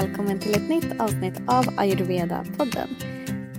[0.00, 2.88] välkommen till ett nytt avsnitt av Ayurveda-podden.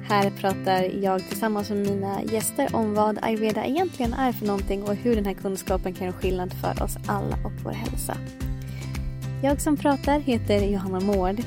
[0.03, 4.95] Här pratar jag tillsammans med mina gäster om vad ayurveda egentligen är för någonting och
[4.95, 8.17] hur den här kunskapen kan göra skillnad för oss alla och vår hälsa.
[9.43, 11.41] Jag som pratar heter Johanna Mård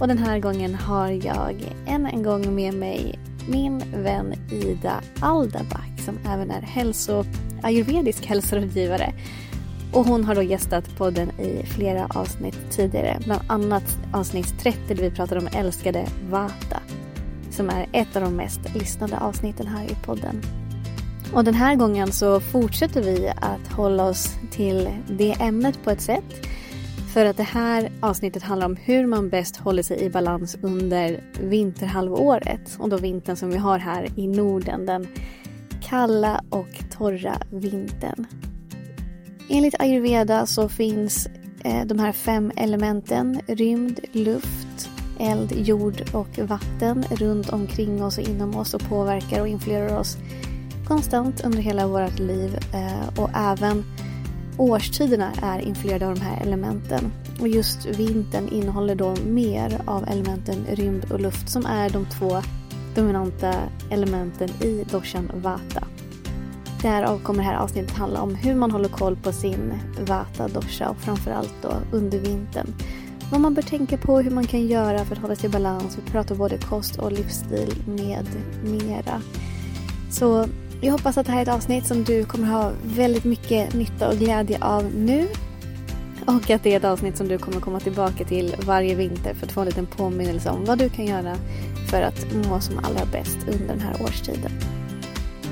[0.00, 1.54] och den här gången har jag
[1.86, 3.18] än en gång med mig
[3.48, 7.24] min vän Ida Aldaback som även är hälso,
[7.62, 9.12] ayurvedisk hälsorådgivare
[9.94, 13.18] och hon har då gästat podden i flera avsnitt tidigare.
[13.24, 16.80] Bland annat avsnitt 30 där vi pratade om älskade Vata.
[17.50, 20.42] Som är ett av de mest lyssnade avsnitten här i podden.
[21.32, 26.00] Och den här gången så fortsätter vi att hålla oss till det ämnet på ett
[26.00, 26.46] sätt.
[27.12, 31.20] För att det här avsnittet handlar om hur man bäst håller sig i balans under
[31.40, 32.76] vinterhalvåret.
[32.78, 34.86] Och då vintern som vi har här i Norden.
[34.86, 35.06] Den
[35.82, 38.26] kalla och torra vintern.
[39.48, 41.28] Enligt ayurveda så finns
[41.64, 48.24] eh, de här fem elementen rymd, luft, eld, jord och vatten runt omkring oss och
[48.28, 50.16] inom oss och påverkar och influerar oss
[50.86, 52.58] konstant under hela vårt liv.
[52.74, 53.84] Eh, och även
[54.58, 57.12] årstiderna är influerade av de här elementen.
[57.40, 62.42] Och just vintern innehåller då mer av elementen rymd och luft som är de två
[62.94, 63.54] dominanta
[63.90, 65.86] elementen i doshan vata.
[66.84, 70.88] Därav kommer det här avsnittet handla om hur man håller koll på sin vata dosha
[70.88, 72.66] och framförallt då under vintern.
[73.30, 75.98] Vad man bör tänka på, hur man kan göra för att hålla sig i balans.
[75.98, 78.26] Vi pratar både kost och livsstil med
[78.64, 79.22] mera.
[80.10, 80.46] Så
[80.80, 84.08] jag hoppas att det här är ett avsnitt som du kommer ha väldigt mycket nytta
[84.08, 85.28] och glädje av nu.
[86.26, 89.46] Och att det är ett avsnitt som du kommer komma tillbaka till varje vinter för
[89.46, 91.36] att få en liten påminnelse om vad du kan göra
[91.90, 94.73] för att må som allra bäst under den här årstiden.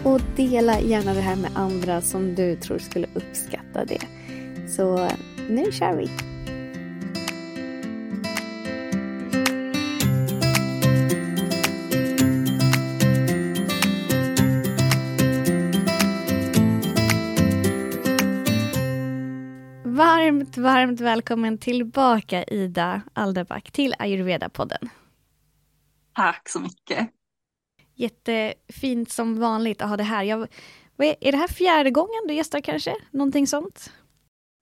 [0.04, 4.00] Och dela gärna det här med andra som du tror skulle uppskatta det.
[4.68, 5.08] Så
[5.48, 6.10] nu kör vi!
[19.84, 24.88] Varmt, varmt välkommen tillbaka Ida Alderback till Ayurveda-podden.
[26.14, 27.21] Tack så mycket.
[28.02, 30.22] Jättefint som vanligt att ha det här.
[30.22, 30.48] Jag,
[30.98, 32.96] är det här fjärde gången du gästar kanske?
[33.10, 33.92] Någonting sånt?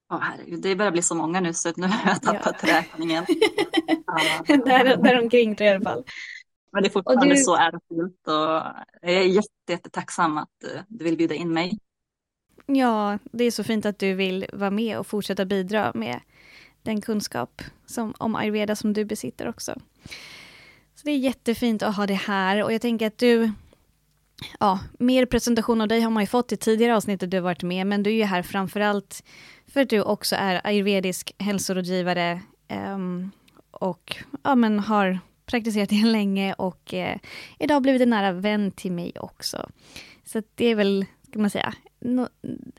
[0.08, 2.78] Ja, oh, herregud, det börjar bli så många nu så nu har jag tappat ja.
[2.78, 3.24] räkningen.
[4.46, 6.04] där, där omkring tror jag i alla fall.
[6.72, 7.36] Men det är fortfarande du...
[7.36, 8.34] så ärofyllt och
[9.02, 11.78] jag är jätte, jättetacksam att eh, du vill bjuda in mig.
[12.66, 16.20] Ja, det är så fint att du vill vara med och fortsätta bidra med
[16.82, 19.74] den kunskap som, om ayurveda som du besitter också.
[21.00, 23.52] Så det är jättefint att ha det här och jag tänker att du,
[24.60, 27.62] ja, mer presentation av dig har man ju fått i tidigare avsnitt du har varit
[27.62, 29.24] med, men du är ju här framförallt
[29.66, 32.40] för att du också är ayurvedisk hälsorådgivare
[32.94, 33.30] um,
[33.70, 37.18] och ja, men har praktiserat det länge och eh,
[37.58, 39.70] idag blivit en nära vän till mig också.
[40.24, 42.28] Så det är väl, kan man säga, no,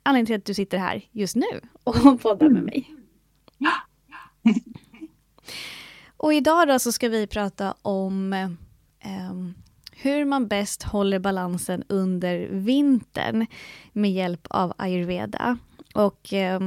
[0.04, 2.96] anledningen till att du sitter här just nu och poddar med mig.
[6.22, 9.34] Och idag då så ska vi prata om eh,
[9.92, 13.46] hur man bäst håller balansen under vintern
[13.94, 15.58] med hjälp av ayurveda.
[15.94, 16.60] Och eh,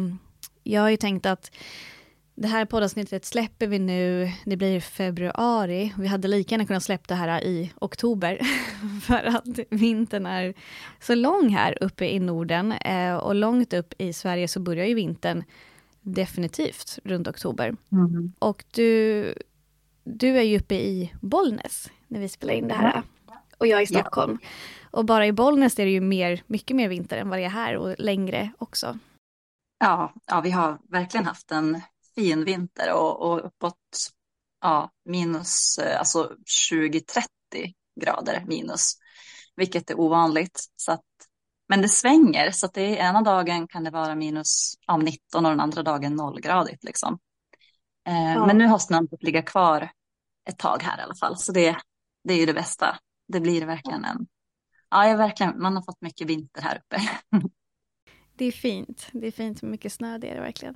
[0.62, 1.50] jag har ju tänkt att
[2.34, 5.92] det här poddavsnittet släpper vi nu, det blir februari.
[5.98, 8.38] Vi hade lika gärna kunnat släppa det här i oktober.
[9.06, 10.54] För att vintern är
[11.00, 12.72] så lång här uppe i Norden.
[12.72, 15.44] Eh, och långt upp i Sverige så börjar ju vintern
[16.04, 17.76] definitivt runt oktober.
[17.92, 18.32] Mm.
[18.38, 19.34] Och du,
[20.04, 23.02] du är ju uppe i Bollnäs när vi spelar in det här.
[23.58, 24.38] Och jag är i Stockholm.
[24.42, 24.48] Ja.
[24.90, 27.48] Och bara i Bollnäs är det ju mer, mycket mer vinter än vad det är
[27.48, 28.98] här och längre också.
[29.78, 31.80] Ja, ja vi har verkligen haft en
[32.14, 34.10] fin vinter och, och uppåt
[34.60, 36.32] ja, minus eh, alltså
[36.72, 37.24] 20-30
[38.00, 38.98] grader minus.
[39.56, 40.64] Vilket är ovanligt.
[40.76, 41.04] Så att
[41.68, 45.44] men det svänger, så att det är, ena dagen kan det vara minus ja, 19
[45.44, 46.84] och den andra dagen nollgradigt.
[46.84, 47.18] Liksom.
[48.08, 48.46] Eh, ja.
[48.46, 49.90] Men nu har snön fått ligga kvar
[50.48, 51.76] ett tag här i alla fall, så det,
[52.24, 52.98] det är ju det bästa.
[53.28, 54.26] Det blir verkligen en...
[54.90, 57.02] Ja, jag verkligen, man har fått mycket vinter här uppe.
[58.36, 59.08] Det är fint.
[59.12, 60.74] Det är fint med mycket snö, det är det verkligen.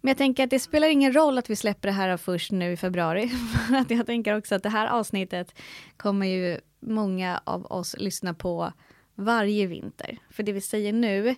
[0.00, 2.72] Men jag tänker att det spelar ingen roll att vi släpper det här först nu
[2.72, 3.28] i februari.
[3.28, 5.54] För att jag tänker också att det här avsnittet
[5.96, 8.72] kommer ju många av oss lyssna på
[9.16, 10.18] varje vinter.
[10.30, 11.34] För det vi säger nu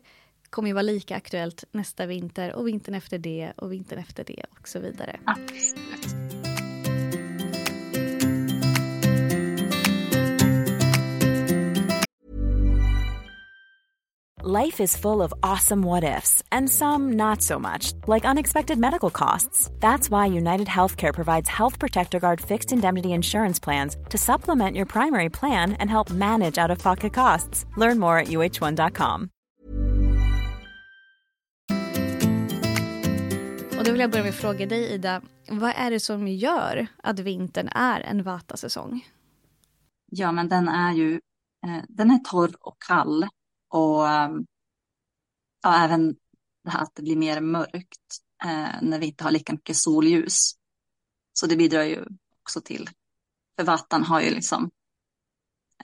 [0.51, 4.45] kommer ju vara lika aktuellt nästa vinter och vintern efter det och vintern efter det
[4.51, 5.21] och så vidare.
[5.25, 6.28] Absolut.
[14.45, 19.11] Life is full of awesome what ifs, and some not so much, like unexpected medical
[19.11, 19.71] costs.
[19.81, 24.87] That's why United Healthcare provides Health Protector Guard fixed indemnity insurance plans to supplement your
[24.87, 27.67] primary plan and help manage out of pocket costs.
[27.77, 29.31] Learn more at uh1.com.
[33.79, 36.87] Och då vill jag börja med att fråga dig Ida, vad är det som gör
[37.03, 39.07] att vintern är en vata-säsong?
[40.11, 41.13] Ja, men den är ju
[41.67, 43.29] eh, den är torr och kall
[43.69, 44.47] och ehm,
[45.63, 46.17] ja, även
[46.65, 50.53] det här att det blir mer mörkt eh, när vi inte har lika mycket solljus.
[51.33, 52.05] Så det bidrar ju
[52.43, 52.91] också till.
[53.57, 54.71] För Vatan har ju liksom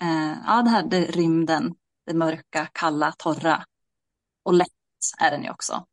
[0.01, 1.75] eh, ja, det här det rymden,
[2.07, 3.65] det mörka, kalla, torra
[4.43, 4.69] och lätt
[5.19, 5.87] är den ju också.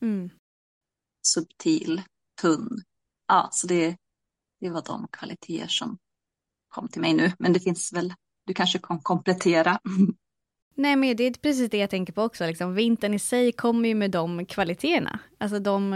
[0.00, 0.30] Mm.
[1.22, 2.02] Subtil,
[2.40, 2.82] tunn.
[3.26, 3.96] Ja, så det,
[4.60, 5.98] det var de kvaliteter som
[6.68, 7.32] kom till mig nu.
[7.38, 8.14] Men det finns väl,
[8.46, 9.80] du kanske kan komplettera.
[10.74, 12.46] Nej, men det är precis det jag tänker på också.
[12.46, 15.18] Liksom, vintern i sig kommer ju med de kvaliteterna.
[15.38, 15.92] Alltså de,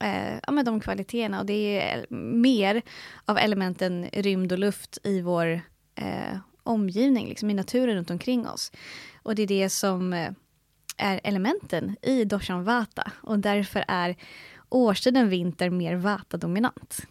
[0.00, 1.40] eh, ja, med de kvaliteterna.
[1.40, 2.82] Och det är mer
[3.24, 5.60] av elementen rymd och luft i vår
[5.94, 8.72] eh, omgivning, liksom i naturen runt omkring oss.
[9.22, 10.32] Och det är det som eh,
[10.96, 13.12] är elementen i Doshan Vata.
[13.22, 14.16] Och därför är
[14.68, 17.06] årstiden vinter mer Vata-dominant.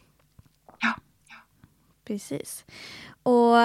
[0.79, 0.95] Ja.
[2.05, 2.65] Precis.
[3.23, 3.57] Och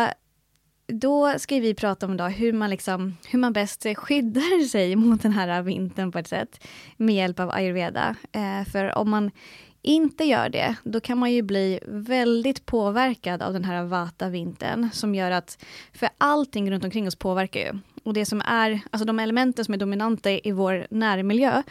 [0.87, 5.23] då ska vi prata om då hur, man liksom, hur man bäst skyddar sig mot
[5.23, 6.67] den här vintern på ett sätt
[6.97, 8.17] med hjälp av ayurveda.
[8.33, 9.31] Eh, för om man
[9.83, 15.15] inte gör det, då kan man ju bli väldigt påverkad av den här vata-vintern som
[15.15, 17.79] gör att, för allting runt omkring oss påverkar ju.
[18.05, 21.63] Och det som är, alltså de elementen som är dominanta i vår närmiljö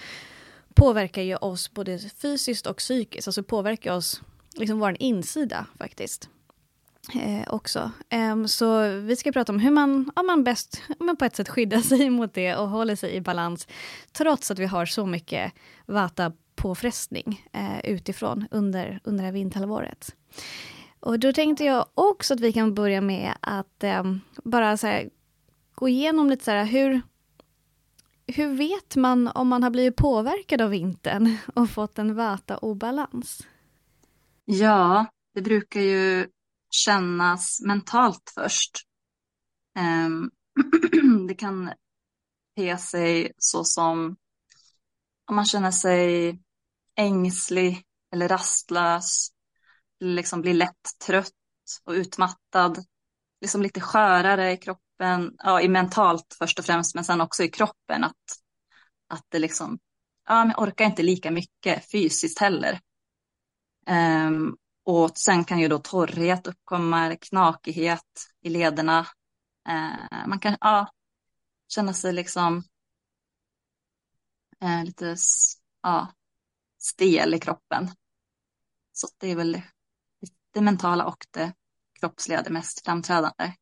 [0.74, 4.22] påverkar ju oss både fysiskt och psykiskt, alltså påverkar oss,
[4.58, 6.30] liksom vår insida faktiskt
[7.14, 7.92] eh, också.
[8.14, 11.50] Um, så vi ska prata om hur man, ja, man bäst men på ett sätt
[11.50, 13.68] skyddar sig mot det och håller sig i balans
[14.12, 15.54] trots att vi har så mycket
[15.86, 20.16] vata påfrestning eh, utifrån under, under det här vinterhalvåret.
[21.00, 24.04] Och då tänkte jag också att vi kan börja med att eh,
[24.44, 25.10] bara så här,
[25.76, 27.02] gå igenom lite så här, hur,
[28.28, 33.48] hur vet man om man har blivit påverkad av vintern och fått en vata-obalans?
[34.46, 36.28] Ja, det brukar ju
[36.76, 38.72] kännas mentalt först.
[39.78, 40.32] Ehm,
[41.28, 41.74] det kan
[42.56, 44.16] te sig så som
[45.28, 46.40] om man känner sig
[46.96, 47.84] ängslig
[48.14, 49.30] eller rastlös,
[50.00, 51.32] liksom blir lätt trött
[51.84, 52.86] och utmattad,
[53.42, 57.50] liksom lite skörare i kroppen, ja, i mentalt först och främst, men sen också i
[57.50, 58.40] kroppen, att,
[59.10, 59.80] att det liksom,
[60.28, 62.80] ja, men orkar inte lika mycket fysiskt heller.
[64.28, 69.08] Um, och sen kan ju då torrhet uppkomma, knakighet i lederna.
[69.68, 70.88] Eh, man kan ja,
[71.68, 72.64] känna sig liksom
[74.62, 75.16] eh, lite
[75.82, 76.08] ja,
[76.78, 77.90] stel i kroppen.
[78.94, 79.62] Så det är väl
[80.54, 81.54] det mentala och det
[82.00, 83.54] kroppsliga det mest framträdande.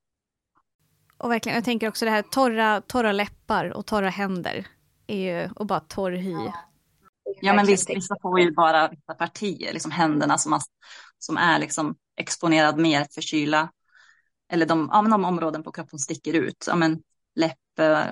[1.18, 4.68] Och verkligen, jag tänker också det här torra, torra läppar och torra händer
[5.08, 6.52] är ju, och bara torr hy.
[7.42, 10.62] Ja, men visst, vissa får ju bara vissa partier, liksom händerna som, man,
[11.24, 13.72] som är liksom exponerad mer för kyla.
[14.52, 17.02] Eller de, ja, men de områden på kroppen sticker ut, ja, men
[17.36, 17.58] läpp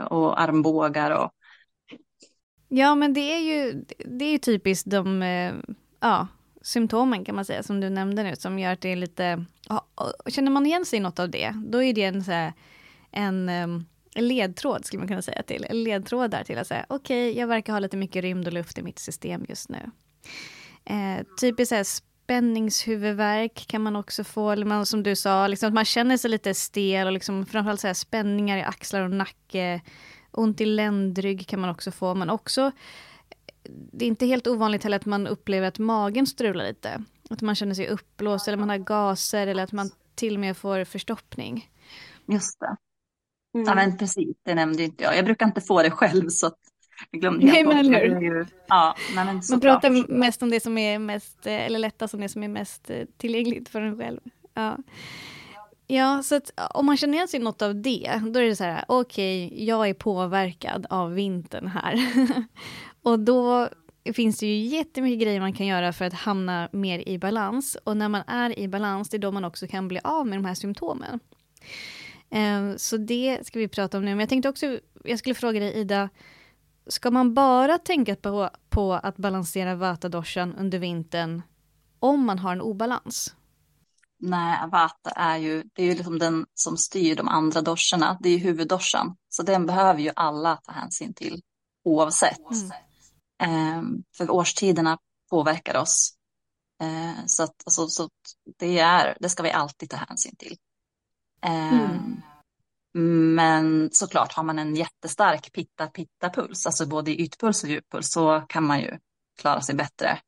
[0.10, 1.32] och armbågar och
[2.74, 5.54] Ja, men det är ju, det är ju typiskt de eh,
[6.00, 6.28] ja,
[6.62, 9.46] symptomen kan man säga, som du nämnde nu, som gör att det är lite...
[10.28, 12.54] Känner man igen sig i något av det, då är det en, så här,
[13.12, 13.68] en eh,
[14.16, 15.66] ledtråd, skulle man kunna säga till.
[15.70, 18.84] Ledtrådar till att säga, okej, okay, jag verkar ha lite mycket rymd och luft i
[18.84, 19.92] mitt system just nu.
[20.86, 21.86] Eh, typiskt så här,
[22.32, 26.30] spänningshuvudvärk kan man också få, eller man, som du sa, liksom, att man känner sig
[26.32, 29.82] lite stel och liksom, framförallt så här, spänningar i axlar och nacke
[30.32, 32.72] Ont i ländrygg kan man också få, men också
[33.92, 37.04] det är inte helt ovanligt heller att man upplever att magen strular lite.
[37.30, 40.58] Att man känner sig uppblåst eller man har gaser eller att man till och med
[40.58, 41.70] får förstoppning.
[42.26, 42.76] Just det.
[43.56, 43.68] Mm.
[43.68, 45.18] Ja men precis, det nämnde inte jag.
[45.18, 46.60] Jag brukar inte få det själv så att
[47.12, 48.48] jag glömde helt Nej, men eller hur?
[48.68, 52.44] Ja, men man pratar mest om det som är mest, eller lättast om det som
[52.44, 54.20] är mest eh, tillgängligt för en själv.
[54.54, 54.78] Ja.
[55.88, 58.64] Ja, så att om man känner igen sig något av det, då är det så
[58.64, 62.14] här, okej, okay, jag är påverkad av vintern här.
[63.02, 63.70] och då
[64.14, 67.78] finns det ju jättemycket grejer man kan göra för att hamna mer i balans.
[67.84, 70.38] Och när man är i balans, det är då man också kan bli av med
[70.38, 71.20] de här symptomen.
[72.78, 74.12] Så det ska vi prata om nu.
[74.12, 76.10] Men jag tänkte också, jag skulle fråga dig Ida,
[76.88, 80.24] ska man bara tänka på, på att balansera vata
[80.58, 81.42] under vintern
[82.00, 83.36] om man har en obalans?
[84.22, 88.18] nej, vata är ju, det är ju liksom den som styr de andra doscherna.
[88.22, 89.16] Det är ju huvuddoshan.
[89.30, 91.42] Så den behöver ju alla ta hänsyn till
[91.84, 92.40] oavsett.
[93.42, 93.80] Mm.
[93.80, 94.98] Um, för årstiderna
[95.30, 96.14] påverkar oss.
[96.84, 98.10] Uh, så att, alltså, så
[98.60, 100.58] det, är, det ska vi alltid ta hänsyn till.
[101.46, 102.22] Um, mm.
[102.94, 108.64] Men såklart har man en jättestark pitta-pitta-puls, alltså både i ytpuls och djuppuls, så kan
[108.64, 108.98] man ju
[109.42, 110.20] klara sig bättre.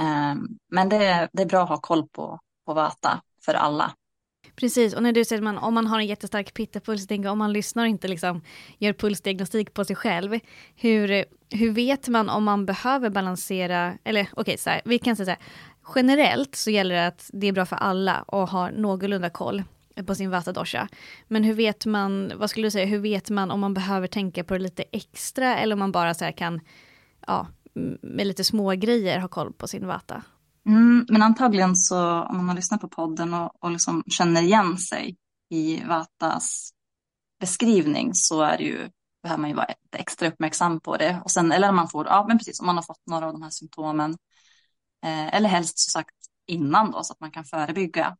[0.00, 3.94] Ehm, men det är, det är bra att ha koll på, på Vata för alla.
[4.56, 7.38] Precis, och när du säger att man, om man har en jättestark pittapuls, tänker om
[7.38, 8.42] man lyssnar och inte liksom
[8.78, 10.38] gör pulsdiagnostik på sig själv,
[10.76, 15.16] hur, hur vet man om man behöver balansera, eller okej, okay, så här, vi kan
[15.16, 15.40] säga så här,
[15.94, 19.62] generellt så gäller det att det är bra för alla att ha någorlunda koll
[20.06, 20.88] på sin vata dosha.
[21.28, 24.44] Men hur vet man, vad skulle du säga, hur vet man om man behöver tänka
[24.44, 26.60] på det lite extra eller om man bara så kan,
[27.26, 27.46] ja,
[28.02, 30.22] med lite små grejer ha koll på sin vata?
[30.66, 34.78] Mm, men antagligen så om man har lyssnat på podden och, och liksom känner igen
[34.78, 35.16] sig
[35.50, 36.70] i Vatas
[37.40, 38.90] beskrivning så är det ju,
[39.22, 41.20] behöver man ju vara extra uppmärksam på det.
[41.24, 43.32] Och sen, eller om man får, ja men precis, om man har fått några av
[43.32, 44.10] de här symptomen.
[45.04, 46.14] Eh, eller helst som sagt
[46.46, 48.16] innan då så att man kan förebygga.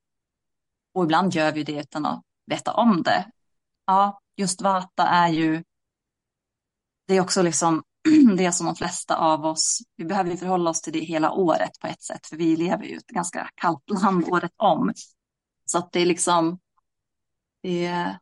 [0.94, 3.30] Och ibland gör vi det utan att veta om det.
[3.86, 5.64] Ja, just Vata är ju,
[7.06, 7.82] det är också liksom
[8.36, 11.70] det som de flesta av oss, vi behöver ju förhålla oss till det hela året
[11.80, 14.92] på ett sätt, för vi lever ju i ett ganska kallt land året om.
[15.64, 16.58] Så att det är liksom,
[17.62, 18.16] det,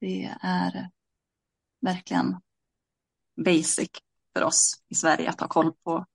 [0.00, 0.90] det är
[1.80, 2.40] verkligen
[3.44, 3.90] basic
[4.32, 6.06] för oss i Sverige att ha koll på,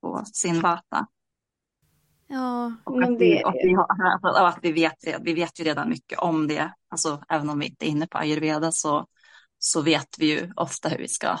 [0.00, 1.06] på sin vata.
[2.28, 5.88] Ja, och att, vi, och vi, har, och att vi, vet, vi vet ju redan
[5.88, 6.72] mycket om det.
[6.88, 9.06] Alltså, även om vi inte är inne på ayurveda så,
[9.58, 11.38] så vet vi ju ofta hur vi ska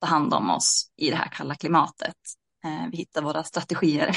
[0.00, 2.16] ta hand om oss i det här kalla klimatet.
[2.64, 4.16] Eh, vi hittar våra strategier.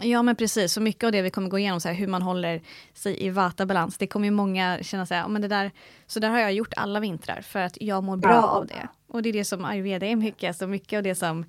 [0.00, 2.22] Ja men precis, så mycket av det vi kommer gå igenom, så här, hur man
[2.22, 2.62] håller
[2.94, 5.70] sig i vata-balans, det kommer ju många känna så här, men det där,
[6.06, 8.42] så där har jag gjort alla vintrar för att jag mår bra ja.
[8.42, 8.88] av det.
[9.06, 11.44] Och det är det som ayurveda är mycket, så mycket av det som,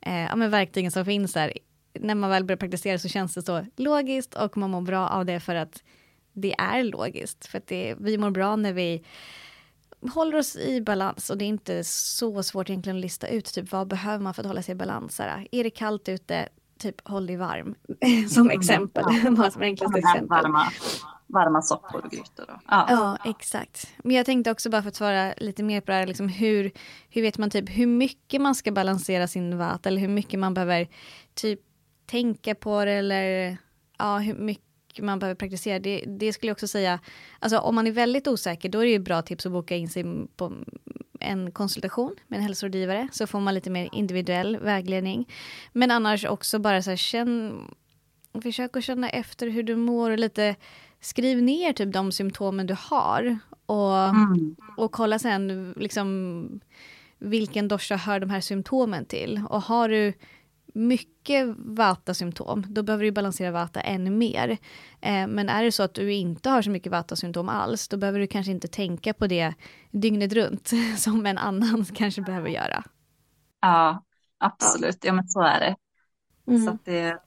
[0.00, 1.52] eh, ja men verktygen som finns där,
[2.00, 5.24] när man väl börjar praktisera så känns det så logiskt och man mår bra av
[5.24, 5.82] det för att
[6.32, 7.46] det är logiskt.
[7.46, 9.04] För att det, vi mår bra när vi
[10.10, 13.72] håller oss i balans och det är inte så svårt egentligen att lista ut typ
[13.72, 15.18] vad behöver man för att hålla sig i balans.
[15.18, 16.48] Här, är det kallt ute,
[16.78, 17.74] typ håll dig varm.
[18.30, 19.04] som exempel.
[19.06, 19.50] Ja.
[19.50, 20.28] som enklaste exempel.
[20.28, 20.66] Varma,
[21.26, 22.60] varma soppor och grytor.
[22.68, 22.86] Ja.
[22.90, 23.88] ja, exakt.
[24.04, 26.70] Men jag tänkte också bara för att svara lite mer på det här, liksom hur,
[27.08, 30.54] hur vet man typ hur mycket man ska balansera sin vat eller hur mycket man
[30.54, 30.88] behöver
[31.34, 31.60] typ
[32.06, 33.56] tänka på det eller
[33.98, 35.78] ja, hur mycket man behöver praktisera.
[35.78, 37.00] Det, det skulle jag också säga,
[37.38, 39.88] alltså om man är väldigt osäker då är det ju bra tips att boka in
[39.88, 40.04] sig
[40.36, 40.52] på
[41.20, 45.28] en konsultation med en hälsorådgivare så får man lite mer individuell vägledning.
[45.72, 47.60] Men annars också bara så här, känn,
[48.42, 50.56] försök att känna efter hur du mår och lite
[51.00, 54.56] skriv ner typ de symptomen du har och, mm.
[54.76, 56.60] och kolla sen liksom
[57.18, 60.12] vilken dosha hör de här symptomen till och har du
[60.74, 64.58] mycket vata-symptom, då behöver du balansera vata ännu mer.
[65.00, 68.18] Eh, men är det så att du inte har så mycket vata-symptom alls, då behöver
[68.18, 69.54] du kanske inte tänka på det
[69.90, 72.84] dygnet runt, som en annan kanske behöver göra.
[73.60, 74.04] Ja,
[74.38, 75.04] absolut.
[75.04, 75.76] Ja, men så är det.
[76.46, 76.66] Mm.
[76.66, 77.18] Så det,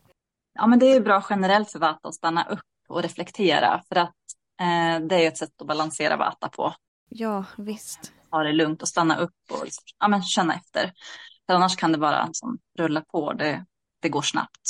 [0.54, 4.16] ja, men det är bra generellt för vata att stanna upp och reflektera, för att
[4.62, 6.74] eh, det är ett sätt att balansera vata på.
[7.10, 8.14] Ja, visst.
[8.32, 9.68] Ha det lugnt och stanna upp och
[10.00, 10.94] ja, men känna efter.
[11.48, 13.66] För annars kan det bara liksom rulla på, det,
[14.02, 14.62] det går snabbt.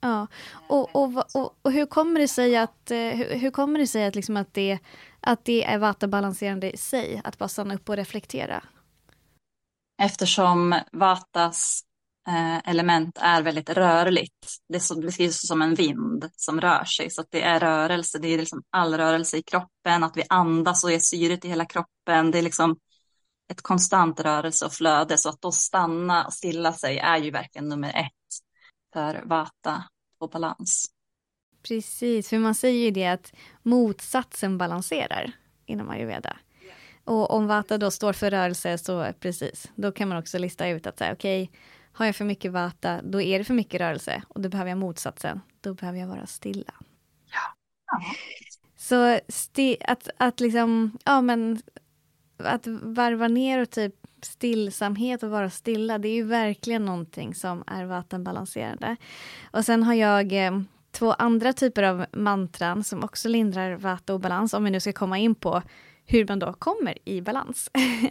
[0.00, 0.26] Ja,
[0.68, 4.06] och, och, och, och, hur kommer det sig att, eh, hur, hur kommer det, sig
[4.06, 4.78] att, liksom att, det,
[5.20, 8.62] att det är vata-balanserande i sig, att bara stanna upp och reflektera?
[10.02, 11.82] Eftersom vatas
[12.28, 14.46] eh, element är väldigt rörligt.
[14.68, 18.18] Det beskrivs som en vind som rör sig, så det är rörelse.
[18.18, 21.64] Det är liksom all rörelse i kroppen, att vi andas och är syret i hela
[21.64, 22.30] kroppen.
[22.30, 22.76] Det är liksom
[23.48, 27.68] ett konstant rörelse och flöde så att då stanna och stilla sig är ju verkligen
[27.68, 28.12] nummer ett
[28.92, 29.84] för vata
[30.18, 30.86] och balans.
[31.62, 35.32] Precis, för man säger ju det att motsatsen balanserar
[35.66, 36.36] inom ayurveda.
[37.04, 40.86] Och om vata då står för rörelse så precis, då kan man också lista ut
[40.86, 41.58] att säga okej, okay,
[41.92, 44.78] har jag för mycket vata, då är det för mycket rörelse och då behöver jag
[44.78, 46.74] motsatsen, då behöver jag vara stilla.
[47.32, 47.54] Ja.
[47.86, 48.00] ja.
[48.76, 49.20] Så
[49.84, 51.62] att, att liksom, ja men
[52.38, 57.64] att varva ner och typ stillsamhet och vara stilla, det är ju verkligen någonting som
[57.66, 58.96] är vattenbalanserande.
[59.50, 64.64] Och sen har jag eh, två andra typer av mantran som också lindrar vatteobalans, om
[64.64, 65.62] vi nu ska komma in på
[66.04, 67.70] hur man då kommer i balans.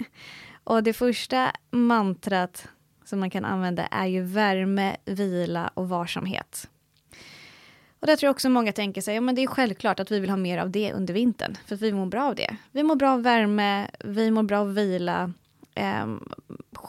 [0.64, 2.68] och det första mantrat
[3.06, 6.70] som man kan använda är ju värme, vila och varsamhet.
[8.08, 10.12] Och där det tror jag också många tänker sig, ja men det är självklart att
[10.12, 12.58] vi vill ha mer av det under vintern, för att vi mår bra av det.
[12.72, 15.34] Vi mår bra av värme, vi mår bra av vila.
[15.76, 16.08] Eh,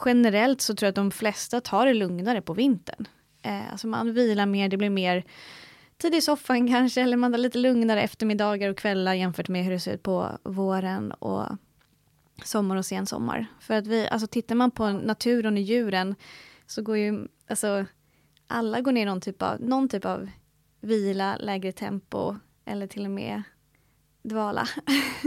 [0.05, 3.05] generellt så tror jag att de flesta tar det lugnare på vintern.
[3.41, 5.23] Eh, alltså man vilar mer, det blir mer
[5.97, 9.71] tid i soffan kanske, eller man har lite lugnare eftermiddagar och kvällar jämfört med hur
[9.71, 11.45] det ser ut på våren och
[12.43, 13.45] sommar och sensommar.
[13.59, 16.15] För att vi, alltså tittar man på naturen och djuren
[16.67, 17.85] så går ju, alltså
[18.47, 20.29] alla går ner någon typ av, någon typ av
[20.79, 23.43] vila, lägre tempo eller till och med
[24.21, 24.67] dvala.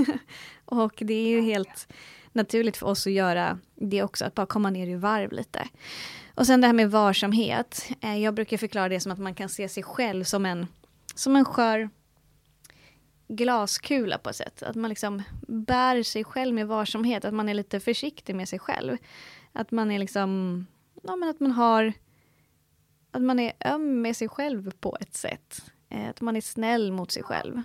[0.65, 1.93] och det är ju helt
[2.33, 5.69] naturligt för oss att göra det också, att bara komma ner i varv lite.
[6.35, 7.89] Och sen det här med varsamhet.
[8.01, 10.67] Eh, jag brukar förklara det som att man kan se sig själv som en,
[11.15, 11.91] som en skör
[13.29, 14.63] glaskula på ett sätt.
[14.63, 18.59] Att man liksom bär sig själv med varsamhet, att man är lite försiktig med sig
[18.59, 18.97] själv.
[19.53, 20.67] Att man är liksom,
[21.03, 21.93] ja men att man har,
[23.13, 25.65] att man är öm med sig själv på ett sätt.
[25.89, 27.63] Eh, att man är snäll mot sig själv.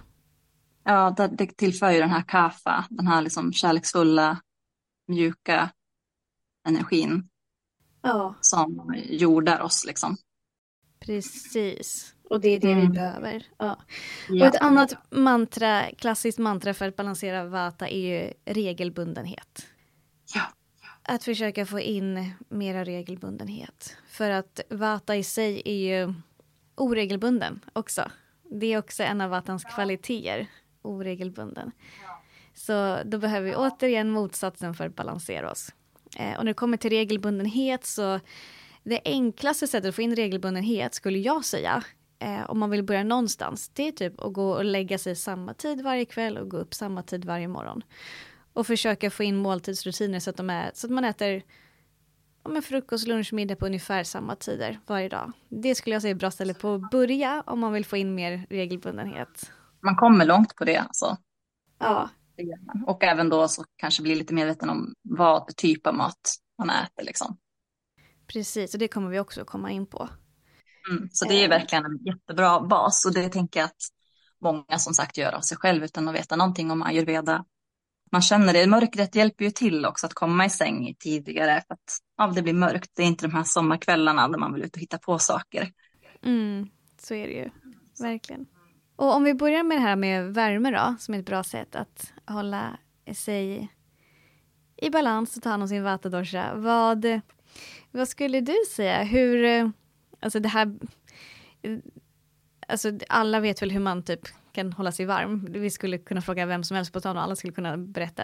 [0.83, 4.41] Ja, det tillför ju den här kaffa, den här liksom kärleksfulla,
[5.07, 5.69] mjuka
[6.67, 7.29] energin.
[8.01, 8.35] Ja.
[8.41, 10.17] Som jordar oss liksom.
[10.99, 12.13] Precis.
[12.29, 12.87] Och det är det mm.
[12.87, 13.45] vi behöver.
[13.57, 13.79] Ja.
[14.29, 14.47] ja.
[14.47, 19.67] Och ett annat mantra, klassiskt mantra för att balansera vata är ju regelbundenhet.
[20.35, 20.41] Ja.
[21.09, 23.97] Att försöka få in mera regelbundenhet.
[24.07, 26.13] För att vata i sig är ju
[26.75, 28.11] oregelbunden också.
[28.51, 30.47] Det är också en av vatans kvaliteter,
[30.81, 31.71] oregelbunden.
[32.53, 35.73] Så då behöver vi återigen motsatsen för att balansera oss.
[36.17, 38.19] Eh, och när det kommer till regelbundenhet så
[38.83, 41.83] det enklaste sättet att få in regelbundenhet skulle jag säga
[42.19, 45.53] eh, om man vill börja någonstans, det är typ att gå och lägga sig samma
[45.53, 47.83] tid varje kväll och gå upp samma tid varje morgon.
[48.57, 51.43] Och försöka få in måltidsrutiner så att, de är, så att man äter
[52.43, 55.31] ja, frukost, lunch, middag på ungefär samma tider varje dag.
[55.49, 57.97] Det skulle jag säga är ett bra ställe på att börja om man vill få
[57.97, 59.51] in mer regelbundenhet.
[59.81, 61.17] Man kommer långt på det alltså.
[61.79, 62.09] Ja.
[62.87, 67.03] Och även då så kanske bli lite medveten om vad typ av mat man äter
[67.03, 67.37] liksom.
[68.27, 70.09] Precis, och det kommer vi också komma in på.
[70.91, 73.81] Mm, så det är verkligen en jättebra bas och det tänker jag att
[74.41, 77.45] många som sagt gör av sig själv utan att veta någonting om ayurveda.
[78.11, 81.97] Man känner det, mörkret hjälper ju till också att komma i säng tidigare för att
[82.17, 82.91] ja, det blir mörkt.
[82.95, 85.71] Det är inte de här sommarkvällarna där man vill ut och hitta på saker.
[86.23, 86.69] Mm,
[87.01, 87.49] så är det ju,
[87.99, 88.45] verkligen.
[88.95, 91.75] Och om vi börjar med det här med värme då, som är ett bra sätt
[91.75, 92.77] att hålla
[93.15, 93.69] sig
[94.77, 96.55] i balans och ta hand om sin vatadosha.
[96.55, 97.21] Vad,
[97.91, 99.03] vad skulle du säga?
[99.03, 99.71] Hur,
[100.19, 100.75] alltså det här,
[102.67, 105.47] alltså alla vet väl hur man typ kan hålla sig varm.
[105.49, 108.23] Vi skulle kunna fråga vem som helst på stan och alla skulle kunna berätta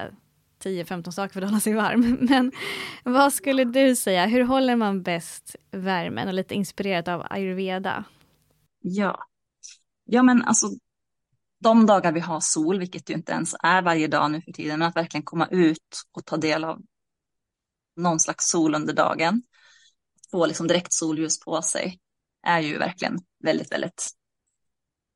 [0.64, 2.18] 10-15 saker för att hålla sig varm.
[2.30, 2.52] Men
[3.04, 8.04] vad skulle du säga, hur håller man bäst värmen och lite inspirerat av ayurveda?
[8.80, 9.20] Ja,
[10.06, 10.68] ja men alltså
[11.60, 14.80] de dagar vi har sol, vilket ju inte ens är varje dag nu för tiden,
[14.80, 16.82] men att verkligen komma ut och ta del av
[17.96, 19.42] någon slags sol under dagen,
[20.32, 22.00] få liksom direkt solljus på sig,
[22.48, 24.14] är ju verkligen väldigt, väldigt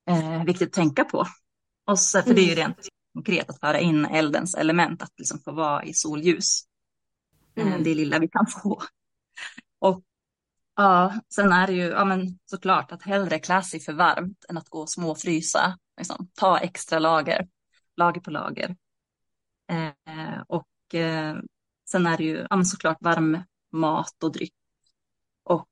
[0.08, 1.26] eh, viktigt att tänka på.
[1.86, 2.66] Och så, för det är ju mm.
[2.66, 6.64] rent konkret att föra in eldens element, att liksom få vara i solljus.
[7.56, 7.84] Eh, mm.
[7.84, 8.82] Det lilla vi kan få.
[9.80, 10.04] Och
[10.76, 14.58] ja, sen är det ju ja, men såklart att hellre klä sig för varmt än
[14.58, 15.78] att gå och småfrysa.
[15.98, 17.48] Liksom, ta extra lager,
[17.96, 18.76] lager på lager.
[19.70, 21.36] Eh, och eh,
[21.90, 24.54] sen är det ju ja, såklart varm mat och dryck.
[25.44, 25.68] Och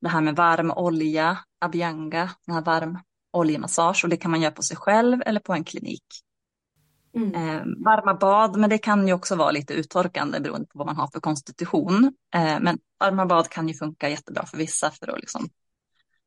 [0.00, 2.98] det här med varm olja, abhyanga, den här varm
[3.30, 6.04] oljemassage och det kan man göra på sig själv eller på en klinik.
[7.16, 7.34] Mm.
[7.34, 10.96] Eh, varma bad, men det kan ju också vara lite uttorkande beroende på vad man
[10.96, 12.12] har för konstitution.
[12.34, 15.48] Eh, men varma bad kan ju funka jättebra för vissa för att liksom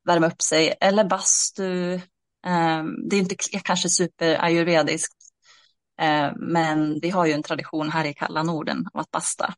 [0.05, 0.73] värma upp sig.
[0.81, 1.93] Eller bastu.
[2.45, 5.17] Eh, det är inte kanske super ayurvediskt,
[6.01, 9.53] eh, men vi har ju en tradition här i kalla Norden av att basta.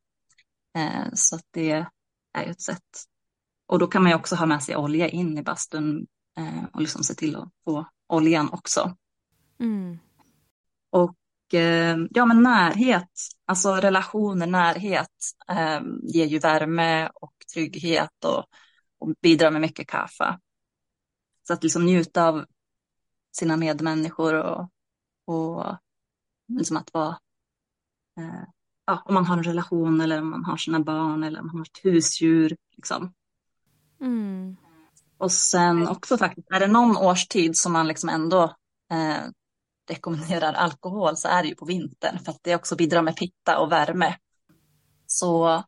[0.77, 1.71] Eh, så att det
[2.33, 2.79] är ju ett sätt.
[3.67, 6.81] Och då kan man ju också ha med sig olja in i bastun eh, och
[6.81, 8.95] liksom se till att få oljan också.
[9.59, 9.99] Mm.
[10.89, 13.11] Och eh, ja, men närhet,
[13.45, 15.09] alltså relationer, närhet
[15.47, 18.45] eh, ger ju värme och trygghet och,
[18.99, 20.39] och bidrar med mycket kaffe.
[21.47, 22.45] Så att liksom njuta av
[23.31, 24.69] sina medmänniskor och,
[25.25, 25.77] och
[26.47, 27.17] liksom att vara,
[28.17, 28.43] eh,
[28.85, 31.55] ja, om man har en relation eller om man har sina barn eller om man
[31.55, 32.57] har ett husdjur.
[32.75, 33.13] Liksom.
[34.01, 34.55] Mm.
[35.23, 38.43] Och sen också faktiskt, är det någon årstid som man liksom ändå
[38.91, 39.23] eh,
[39.89, 43.59] rekommenderar alkohol så är det ju på vintern för att det också bidrar med pitta
[43.59, 44.15] och värme.
[45.07, 45.63] Så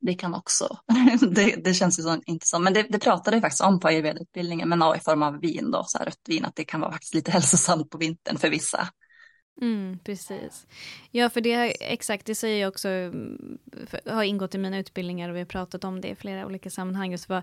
[0.00, 0.78] det kan också,
[1.30, 3.88] det, det känns ju så, inte som, men det, det pratade jag faktiskt om på
[3.88, 6.80] ayurveda-utbildningen, men ja, i form av vin då, så här rött vin, att det kan
[6.80, 8.88] vara faktiskt lite hälsosamt på vintern för vissa.
[9.62, 10.66] Mm, precis.
[11.10, 11.54] Ja, för det
[11.92, 12.88] exakt, det säger jag också,
[14.06, 17.12] har ingått i mina utbildningar och vi har pratat om det i flera olika sammanhang,
[17.12, 17.42] just vad,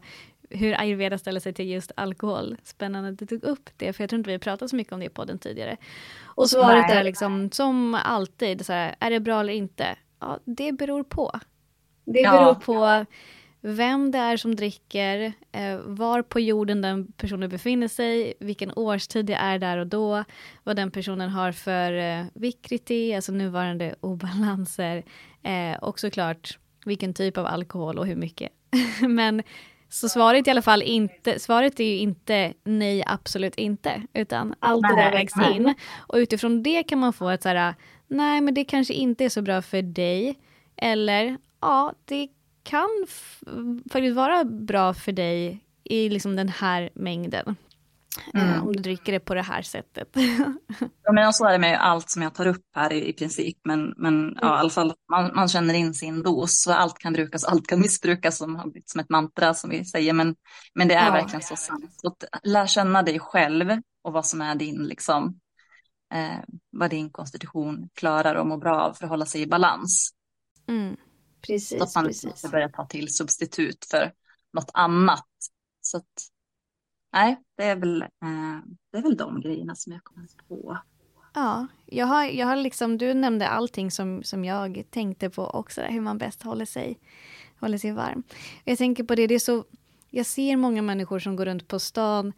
[0.49, 2.57] hur ayurveda ställer sig till just alkohol.
[2.63, 4.93] Spännande att du tog upp det, för jag tror inte vi har pratat så mycket
[4.93, 5.77] om det i podden tidigare.
[6.23, 9.97] Och svaret är liksom, som alltid, så här, är det bra eller inte?
[10.19, 11.31] Ja, det beror på.
[12.05, 12.61] Det beror ja.
[12.65, 13.05] på
[13.61, 19.25] vem det är som dricker, eh, var på jorden den personen befinner sig, vilken årstid
[19.25, 20.23] det är där och då,
[20.63, 25.03] vad den personen har för eh, vikriti, alltså nuvarande obalanser,
[25.43, 28.51] eh, och såklart vilken typ av alkohol och hur mycket.
[29.01, 29.43] Men
[29.89, 34.83] så svaret i alla fall inte, svaret är ju inte nej, absolut inte, utan allt
[34.83, 35.73] det där vägs in.
[35.97, 37.75] Och utifrån det kan man få ett så här,
[38.07, 40.39] nej men det kanske inte är så bra för dig,
[40.75, 42.27] eller ja, det
[42.63, 42.89] kan
[43.91, 47.55] faktiskt vara bra för dig i liksom den här mängden.
[48.33, 48.67] Eh, mm.
[48.67, 50.09] om du dricker det på det här sättet.
[51.03, 53.57] ja, men så är det med allt som jag tar upp här i, i princip.
[53.63, 54.37] Men, men mm.
[54.41, 56.61] ja, i alla fall man, man känner in sin dos.
[56.61, 60.13] Så allt kan brukas, allt kan missbrukas som, som ett mantra som vi säger.
[60.13, 60.35] Men,
[60.73, 61.11] men det är ja.
[61.11, 61.93] verkligen så sant.
[62.01, 63.69] Så lär känna dig själv
[64.01, 65.39] och vad som är din, liksom,
[66.13, 66.39] eh,
[66.71, 70.09] vad din konstitution klarar och mår bra av för att hålla sig i balans.
[70.67, 70.95] Mm.
[71.47, 72.25] Precis, så att man precis.
[72.25, 74.11] inte börjar ta till substitut för
[74.53, 75.27] något annat.
[75.81, 76.03] Så att,
[77.17, 78.59] nej, det är, väl, eh,
[78.91, 80.77] det är väl de grejerna som jag kommer på.
[81.33, 85.81] Ja, jag har, jag har liksom, du nämnde allting som, som jag tänkte på också,
[85.81, 86.99] hur man bäst håller sig,
[87.59, 88.23] håller sig varm.
[88.63, 89.63] Jag tänker på det, det är så,
[90.09, 92.33] jag ser många människor som går runt på stan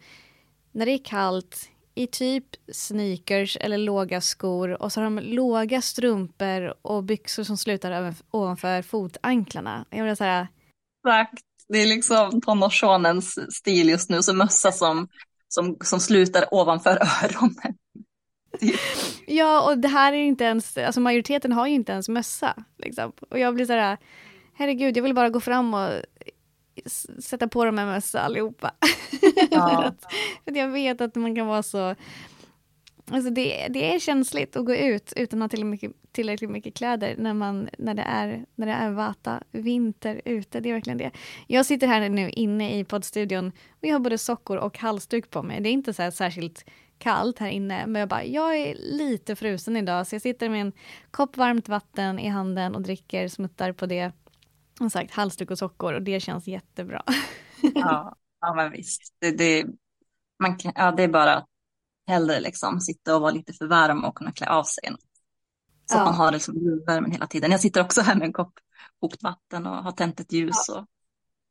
[0.72, 5.82] när det är kallt, i typ sneakers eller låga skor och så har de låga
[5.82, 9.84] strumpor och byxor som slutar ovanför fotanklarna.
[9.90, 10.48] Jag vill säga...
[11.04, 15.08] Exakt, det är liksom tonårssonens stil just nu, så mössa som,
[15.48, 17.74] som, som slutar ovanför öronen.
[19.26, 22.64] ja, och det här är inte ens, alltså majoriteten har ju inte ens mössa.
[22.78, 23.12] Liksom.
[23.30, 23.98] Och jag blir så här,
[24.54, 25.90] herregud, jag vill bara gå fram och
[27.18, 28.70] sätta på dem en mössa allihopa.
[29.50, 29.68] Ja.
[29.68, 30.12] för, att,
[30.44, 31.94] för att jag vet att man kan vara så...
[33.12, 36.74] Alltså det, det är känsligt att gå ut utan att ha tillräckligt mycket, tillräckligt mycket
[36.74, 40.60] kläder när, man, när, det är, när det är vata, vinter ute.
[40.60, 41.10] Det är verkligen det.
[41.46, 45.42] Jag sitter här nu inne i poddstudion och jag har både sockor och halsduk på
[45.42, 45.60] mig.
[45.60, 46.64] Det är inte så särskilt
[46.98, 50.60] kallt här inne, men jag bara, jag är lite frusen idag, så jag sitter med
[50.60, 50.72] en
[51.10, 54.12] kopp varmt vatten i handen och dricker, smuttar på det
[54.78, 57.02] som sagt halsduk och sockor och det känns jättebra.
[57.74, 59.14] ja, ja, men visst.
[59.20, 59.66] Det, det,
[60.42, 61.46] man kan, ja, det är bara
[62.10, 64.84] hellre liksom sitta och vara lite för varm och kunna klä av sig.
[65.90, 66.00] Så ja.
[66.00, 67.50] att man har liksom julvärmen hela tiden.
[67.50, 68.52] Jag sitter också här med en kopp
[69.00, 70.68] kokt vatten och har tänt ett ljus.
[70.68, 70.86] Ja, och,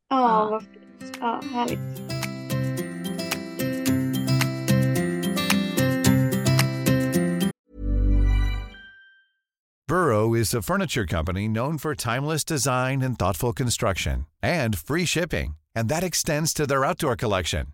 [0.09, 0.49] ja.
[0.49, 1.17] vad fint.
[1.19, 1.79] Ja, härligt.
[9.87, 15.57] Burrow is a furniture company known for timeless design and thoughtful construction and free shipping.
[15.75, 17.73] And that extends to their outdoor collection.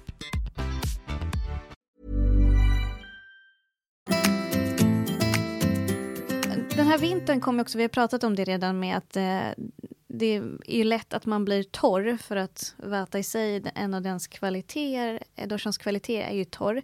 [6.75, 9.63] Den här vintern kommer också, vi har pratat om det redan med att eh,
[10.07, 14.01] det är ju lätt att man blir torr för att väta i sig en av
[14.01, 16.81] dens kvaliteter, eh, doshans kvalitet är ju torr.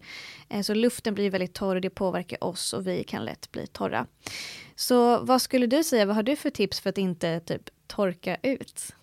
[0.50, 3.68] Eh, så luften blir väldigt torr och det påverkar oss och vi kan lätt bli
[3.68, 4.06] torra.
[4.76, 8.38] Så vad skulle du säga, vad har du för tips för att inte typ torka
[8.44, 8.96] ut?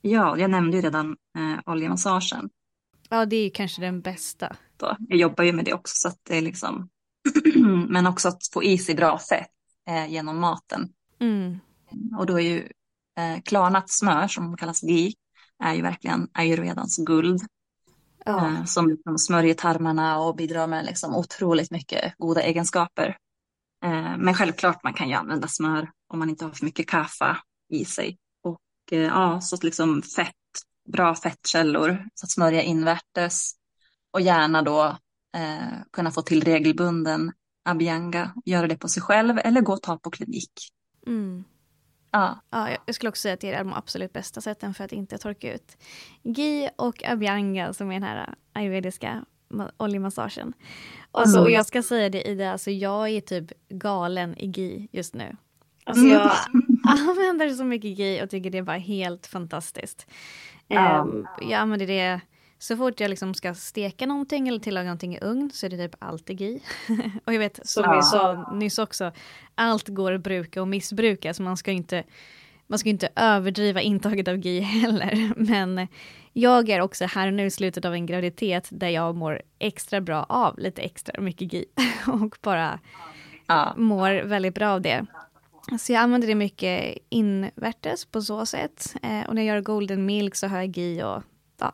[0.00, 2.50] Ja, jag nämnde ju redan eh, oljemassagen.
[3.08, 4.56] Ja, det är ju kanske den bästa.
[5.08, 6.88] Jag jobbar ju med det också så att det är liksom
[7.88, 9.50] men också att få i sig bra fett
[9.88, 10.92] eh, genom maten.
[11.20, 11.58] Mm.
[12.18, 12.68] Och då är ju
[13.18, 15.12] eh, klarnat smör som kallas ghee
[15.62, 17.42] är ju verkligen ayurvedans guld.
[18.24, 18.46] Ja.
[18.46, 23.16] Eh, som liksom smörjer tarmarna och bidrar med liksom otroligt mycket goda egenskaper.
[23.84, 27.36] Eh, men självklart man kan ju använda smör om man inte har för mycket kaffe
[27.68, 28.18] i sig.
[28.42, 28.60] Och
[28.92, 30.34] eh, ja, så liksom fett,
[30.92, 33.52] bra fettkällor så att smörja invärtes.
[34.10, 34.98] Och gärna då
[35.36, 39.98] eh, kunna få till regelbunden abhyanga, göra det på sig själv eller gå och ta
[39.98, 40.52] på klinik.
[41.06, 41.44] Mm.
[42.10, 42.40] Ja.
[42.50, 45.18] ja, jag skulle också säga att det är de absolut bästa sätten för att inte
[45.18, 45.76] torka ut.
[46.22, 49.24] Gi och abhyanga som är den här ayurvediska
[49.76, 50.52] oljemassagen.
[51.10, 55.14] Alltså, och jag ska säga det Ida, alltså jag är typ galen i gi just
[55.14, 55.36] nu.
[55.84, 56.30] Alltså jag
[57.08, 60.06] använder så mycket gi och tycker det är bara helt fantastiskt.
[60.66, 61.00] Ja.
[61.00, 62.20] Um, jag använder det
[62.62, 65.76] så fort jag liksom ska steka någonting eller tillaga någonting i ugn så är det
[65.88, 66.60] typ alltid gi.
[67.24, 67.96] och jag vet, som Ja.
[67.96, 69.12] vi sa nyss också,
[69.54, 72.04] allt går att bruka och missbruka så man ska inte
[72.66, 75.32] man ska inte överdriva intaget av gi heller.
[75.36, 75.88] Men
[76.32, 80.26] jag är också här nu i slutet av en graviditet där jag mår extra bra
[80.28, 81.64] av lite extra mycket gi.
[82.06, 82.78] Och bara
[83.46, 83.74] Ja.
[83.76, 85.06] mår väldigt bra av det.
[85.80, 88.94] Så jag använder det mycket invärtes på så sätt.
[89.02, 91.22] Eh, och när jag gör golden milk så har jag gi och
[91.62, 91.72] ja.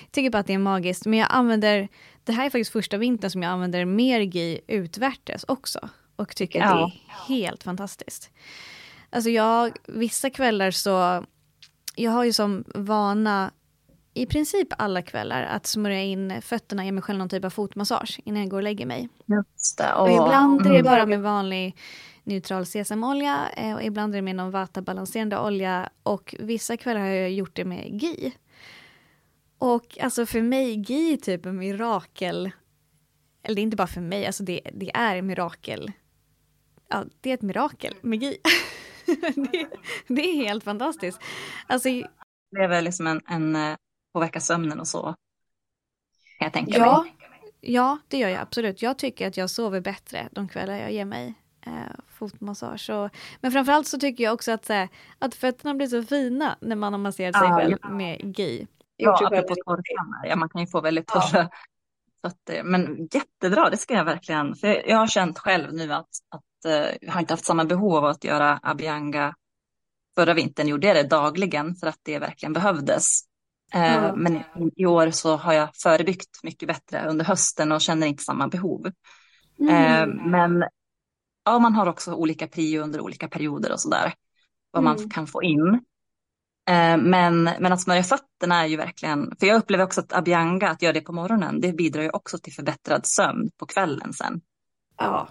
[0.00, 1.06] Jag tycker bara att det är magiskt.
[1.06, 1.88] Men jag använder,
[2.24, 5.88] det här är faktiskt första vintern som jag använder mer gi utvärtes också.
[6.16, 6.76] Och tycker att Ja.
[6.76, 8.30] det är helt fantastiskt.
[9.10, 11.24] Alltså jag, vissa kvällar så,
[11.94, 13.50] jag har ju som vana
[14.14, 18.20] i princip alla kvällar att smörja in fötterna, ge mig själv någon typ av fotmassage
[18.24, 19.08] innan jag går och lägger mig.
[19.26, 19.92] Just det.
[19.92, 20.84] Och ibland är det mm.
[20.84, 21.76] bara med vanlig
[22.24, 27.08] neutral sesamolja eh, och ibland är det med någon vata-balanserande olja och vissa kvällar har
[27.08, 28.32] jag gjort det med gi.
[29.58, 32.50] Och alltså för mig, gi är typ en mirakel.
[33.42, 35.92] Eller det är inte bara för mig, alltså det, det är en mirakel.
[36.88, 38.38] Ja, det är ett mirakel med gi.
[39.34, 39.68] det,
[40.08, 41.20] det är helt fantastiskt.
[41.66, 41.88] Alltså,
[42.50, 43.76] Det är väl liksom en, en eh,
[44.12, 45.02] påverka sömnen och så.
[46.38, 47.16] Kan jag tänka Ja, mig.
[47.60, 48.82] ja, det gör jag absolut.
[48.82, 51.34] Jag tycker att jag sover bättre de kvällar jag ger mig
[51.66, 51.72] eh,
[52.08, 52.90] fotmassage.
[52.90, 54.84] Och, men framförallt så tycker jag också att, eh,
[55.18, 58.66] att fötterna blir så fina när man har masserat sig Ja, själv med gi.
[58.98, 60.26] Ja, apropå torrkammar.
[60.26, 61.48] Ja, man kan ju få väldigt torra
[62.22, 62.62] fötter.
[62.62, 64.54] Men jättebra, det ska jag verkligen.
[64.54, 67.96] För jag har känt själv nu att, att eh, jag har inte haft samma behov
[67.96, 69.34] av att göra abhyanga.
[70.14, 73.20] Förra vintern gjorde jag det dagligen för att det verkligen behövdes.
[73.74, 74.16] Eh, Ja.
[74.16, 74.42] Men
[74.76, 78.86] i, år så har jag förebyggt mycket bättre under hösten och känner inte samma behov.
[79.70, 80.64] Eh, men
[81.44, 84.14] ja, man har också olika prio under olika perioder och sådär.
[84.70, 85.80] Vad man kan få in.
[86.68, 90.68] Eh, Men, men att smörja fötterna är ju verkligen, för jag upplever också att abhyanga,
[90.68, 94.40] att göra det på morgonen, det bidrar ju också till förbättrad sömn på kvällen sen.
[94.98, 95.28] Ja,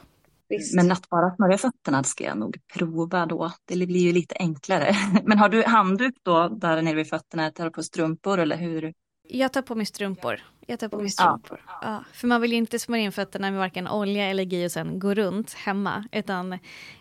[0.49, 0.75] visst.
[0.75, 3.51] Men att bara smörja fötterna ska jag nog prova då.
[3.65, 4.95] Det blir ju lite enklare.
[5.23, 7.51] Men har du handduk då där nere vid fötterna?
[7.51, 8.93] Tar du på strumpor eller hur?
[9.29, 10.41] Jag tar på mig strumpor.
[10.69, 11.09] Jag tar på mig Ja.
[11.09, 11.61] strumpor.
[11.81, 12.03] Ja.
[12.13, 14.99] för man vill ju inte smörja in fötterna med varken olja eller gi och sen
[14.99, 16.03] gå runt hemma.
[16.11, 16.59] Utan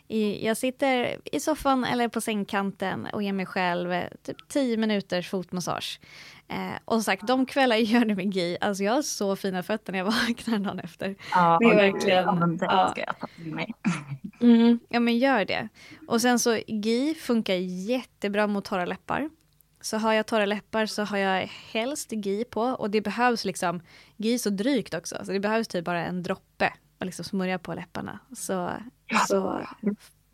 [0.08, 4.76] i, jag sitter i soffan eller på sängkanten och ger mig själv eh, typ 10
[4.76, 6.00] minuters fotmassage.
[6.48, 9.36] Eh, och som sagt, de kvällar jag gör det med gi, alltså jag har så
[9.36, 11.14] fina fötter när jag vaknar dagen efter.
[11.32, 12.88] Ja, Det är verkligen- Ja, men det ja.
[12.90, 13.72] ska jag ta med mig.
[14.40, 15.68] Mm, ja men gör det.
[16.08, 17.54] Och sen så GI funkar
[17.88, 19.30] jättebra mot torra läppar.
[19.86, 23.80] Så har jag torra läppar så har jag helst GI på och det behövs liksom,
[24.16, 27.58] GI är så drygt också, så det behövs typ bara en droppe och liksom smörja
[27.58, 28.18] på läpparna.
[28.36, 28.70] Så,
[29.28, 29.66] så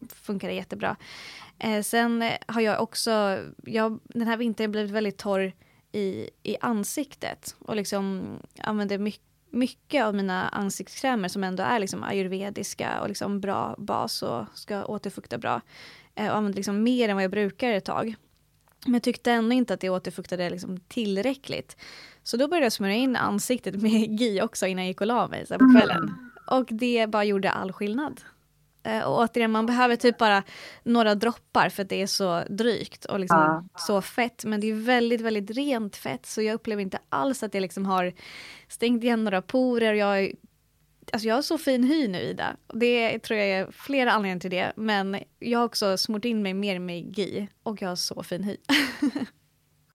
[0.08, 0.96] funkar det jättebra.
[1.58, 5.52] Eh, sen har jag också, jag, den här vintern blivit väldigt torr
[5.92, 9.22] i, i ansiktet och liksom använder mycket
[9.54, 14.84] mycket av mina ansiktskrämer som ändå är liksom ayurvediska och liksom bra bas och ska
[14.84, 15.60] återfukta bra.
[16.14, 18.16] Eh, och använder liksom mer än vad jag brukar ett tag.
[18.84, 21.76] Men jag tyckte ändå inte att det återfuktade liksom tillräckligt.
[22.22, 25.28] Så då började jag smörja in ansiktet med GI också innan jag gick och la
[25.28, 26.30] mig så på kvällen.
[26.46, 28.20] Och det bara gjorde all skillnad.
[28.82, 30.42] Eh, och återigen, man behöver typ bara
[30.82, 33.64] några droppar för att det är så drygt och liksom Ja.
[33.80, 34.44] så fett.
[34.44, 37.86] Men det är väldigt, väldigt rent fett så jag upplever inte alls att jag liksom
[37.86, 38.12] har
[38.68, 39.94] stängt igen några porer.
[39.94, 40.32] Jag,
[41.12, 42.56] alltså jag har så fin hy nu Ida.
[42.74, 44.72] Det tror jag är flera anledningar till det.
[44.76, 48.44] Men jag har också smort in mig mer med GI och jag har så fin
[48.44, 48.56] hy.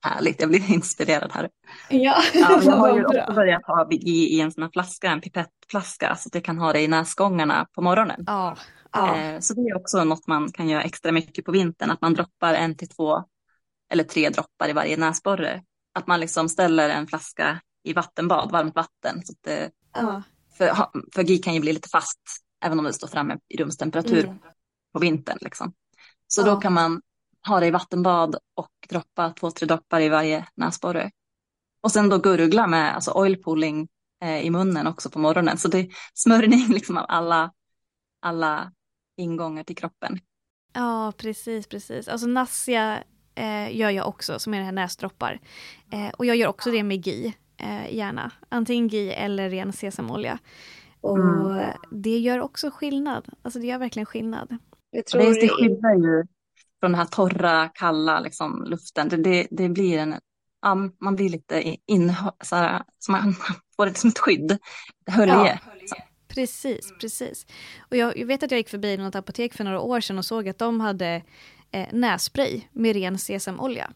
[0.02, 1.50] Härligt, jag blir inspirerad här.
[1.90, 5.22] Ja, Ja, jag har ju också börjat ha i, i en sån här flaska, en
[5.22, 8.24] pipettflaska, så att jag kan ha det i näsgångarna på morgonen.
[8.28, 8.58] Ja,
[8.94, 9.18] ja.
[9.18, 12.14] Eh, Så det är också något man kan göra extra mycket på vintern, att man
[12.14, 13.24] droppar en till två
[13.90, 15.64] eller tre droppar i varje näsborre.
[15.94, 19.22] Att man liksom ställer en flaska i vattenbad, varmt vatten.
[19.26, 20.24] Så att det, ja.
[20.58, 20.76] För,
[21.16, 22.20] för GI kan ju bli lite fast,
[22.66, 24.38] även om det står framme i rumstemperatur Mm.
[24.94, 25.38] på vintern.
[25.42, 25.74] Liksom.
[26.28, 26.46] Så Ja.
[26.46, 27.02] då kan man
[27.48, 31.12] ha det i vattenbad och droppa två, tre droppar i varje näsborre.
[31.82, 33.88] Och sen då gurgla med alltså oil pulling
[34.24, 35.58] eh, i munnen också på morgonen.
[35.58, 37.52] Så det är smörjning liksom av alla,
[38.22, 38.72] alla
[39.18, 40.20] ingångar till kroppen.
[40.74, 42.08] Ja, precis, precis.
[42.08, 43.04] Alltså Nassia
[43.36, 45.40] eh, gör jag också, som är det här näsdroppar.
[45.92, 48.32] Eh, och jag gör också det med GI, eh, gärna.
[48.50, 50.40] Antingen GI eller ren sesamolja.
[51.02, 51.72] Och mm.
[51.92, 53.30] det gör också skillnad.
[53.42, 54.58] Alltså det gör verkligen skillnad.
[54.92, 56.28] Jag tror det, det skyddar ju
[56.80, 59.10] från den här torra, kalla liksom, luften.
[59.10, 60.16] Det, det, det blir en,
[60.62, 63.36] ja, man blir lite in, så här, så man
[63.76, 64.58] får det som ett skydd.
[65.08, 65.34] Hölje.
[65.34, 65.58] Ja,
[66.28, 67.46] precis, precis.
[67.80, 70.26] Och jag, jag, vet att jag gick förbi något apotek för några år sedan och
[70.26, 71.22] såg att de hade
[71.72, 73.92] eh, nässpray med ren sesamolja.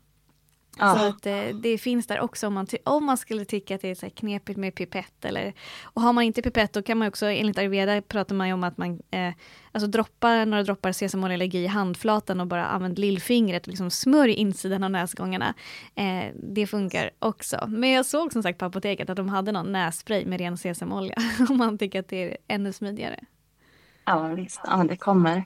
[0.78, 0.96] Ja.
[0.96, 3.90] Så att eh, det finns där också om man, om man skulle tycka att det
[3.90, 5.26] är så knepigt med pipett.
[5.26, 5.54] Eller,
[5.84, 8.64] och har man inte pipett då kan man också, enligt ayurveda pratar man ju om
[8.64, 9.34] att man eh,
[9.72, 14.84] alltså droppar några droppar sesamolja i handflatan och bara använder lillfingret och liksom smörj insidan
[14.84, 15.54] av näsgångarna.
[15.96, 17.66] Eh, det funkar också.
[17.68, 21.16] Men jag såg som sagt på apoteket att de hade någon nässpray med ren sesamolja.
[21.50, 23.20] om man tycker att det är ännu smidigare.
[24.06, 25.44] Ja visst, ja det kommer.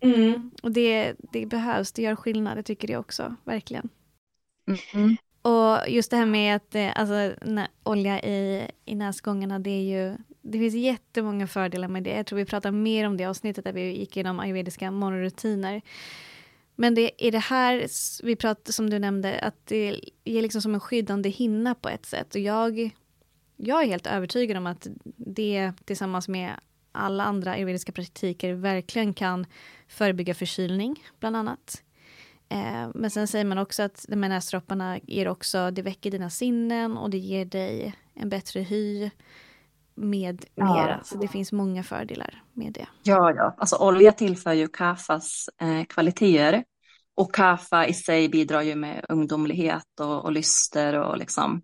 [0.00, 0.50] Mm.
[0.62, 3.88] Och det, det behövs, det gör skillnad, det tycker jag också, verkligen.
[4.94, 5.16] Mm.
[5.42, 7.34] Och just det här med att eh, alltså,
[7.82, 12.16] olja i, i näsgångarna, det är ju det finns jättemånga fördelar med det.
[12.16, 15.82] Jag tror vi pratar mer om det avsnittet där vi gick igenom ayurvediska morgonrutiner.
[16.76, 17.86] Men det är det här
[18.22, 22.06] vi pratade, som du nämnde, att det är liksom som en skyddande hinna på ett
[22.06, 22.34] sätt.
[22.34, 22.90] Och jag,
[23.56, 26.52] jag är helt övertygad om att det tillsammans med
[26.92, 29.46] alla andra ayurvediska praktiker verkligen kan
[29.88, 31.82] förebygga förkylning, bland annat.
[32.52, 36.30] Eh, men sen säger man också att de här näsdropparna ger också, det väcker dina
[36.30, 39.10] sinnen och det ger dig en bättre hy
[39.94, 41.00] med mera.
[41.04, 42.86] Så det finns många fördelar med det.
[43.02, 43.54] Ja, ja.
[43.58, 46.64] Alltså olja tillför ju kaffas eh, kvaliteter.
[47.14, 51.62] Och kaffa i sig bidrar ju med ungdomlighet och, och lyster och liksom.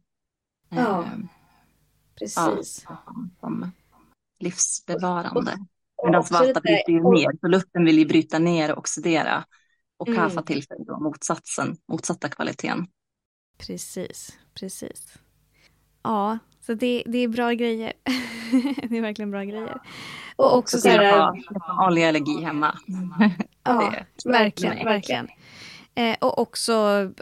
[0.73, 1.05] Eh, ja,
[2.19, 2.85] precis.
[2.89, 2.97] Ja,
[3.41, 3.73] som
[4.41, 5.59] livsbevarande.
[6.05, 9.45] Medan vata bryter ju ner, så luften vill ju bryta ner och oxidera.
[9.99, 10.45] Och kaffa mm.
[10.45, 12.87] tillför då motsatsen, motsatta kvaliteten.
[13.59, 15.19] Precis, precis.
[16.03, 17.93] Ja, så det, det är bra grejer.
[18.89, 19.81] det är verkligen bra grejer.
[20.37, 21.35] Och också så här...
[21.35, 22.79] Liksom oljeallergi hemma.
[23.63, 25.29] ja, verkligen, verkligen.
[25.95, 26.73] Eh, och också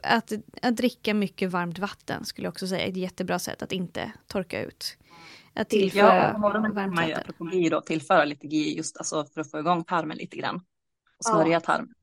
[0.02, 3.72] att, att dricka mycket varmt vatten skulle jag också säga är ett jättebra sätt att
[3.72, 4.96] inte torka ut.
[5.54, 6.94] Att tillföra ja, varmt vatten.
[6.94, 10.16] Man gör apropå GI då, tillföra lite GI just alltså för att få igång tarmen
[10.16, 10.56] lite grann.
[11.18, 11.60] Och smörja ja.
[11.60, 11.94] tarmen.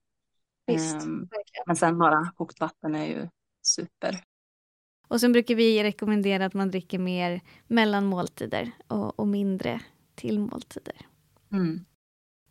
[0.67, 1.28] Visst, um,
[1.65, 3.28] men sen bara kokt vatten är ju
[3.62, 4.23] super.
[5.08, 9.80] Och sen brukar vi rekommendera att man dricker mer mellan måltider och, och mindre
[10.15, 10.95] till måltider.
[11.52, 11.86] Mm.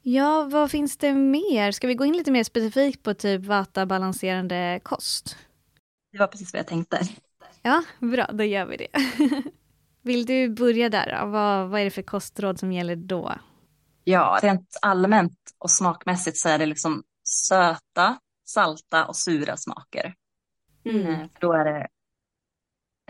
[0.03, 1.73] Ja, vad finns det mer?
[1.73, 5.37] Ska vi gå in lite mer specifikt på typ vata-balanserande kost?
[6.13, 7.01] Det var precis vad jag tänkte.
[7.63, 8.89] Ja, bra, då gör vi det.
[10.03, 11.27] Vill du börja där?
[11.27, 13.33] Vad, vad är det för kostråd som gäller då?
[14.05, 20.15] Ja, rent allmänt och smakmässigt så är det liksom söta, salta och sura smaker.
[20.85, 21.07] Mm.
[21.07, 21.89] Eh, då är det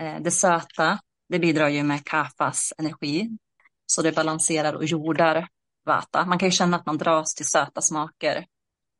[0.05, 3.37] eh, det söta, det bidrar ju med kaffas energi.
[3.85, 5.47] Så det balanserar och jordar
[5.85, 6.25] vata.
[6.25, 8.45] Man kan ju känna att man dras till söta smaker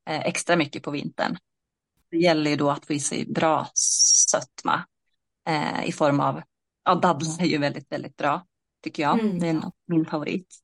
[0.09, 1.37] eh, extra mycket på vintern.
[2.11, 4.85] Det gäller ju då att få i sig bra sötma
[5.83, 6.41] i form av,
[6.85, 8.45] ja dadlar är ju väldigt, väldigt bra
[8.83, 9.19] tycker jag.
[9.19, 9.39] Mm.
[9.39, 10.63] Det är min favorit.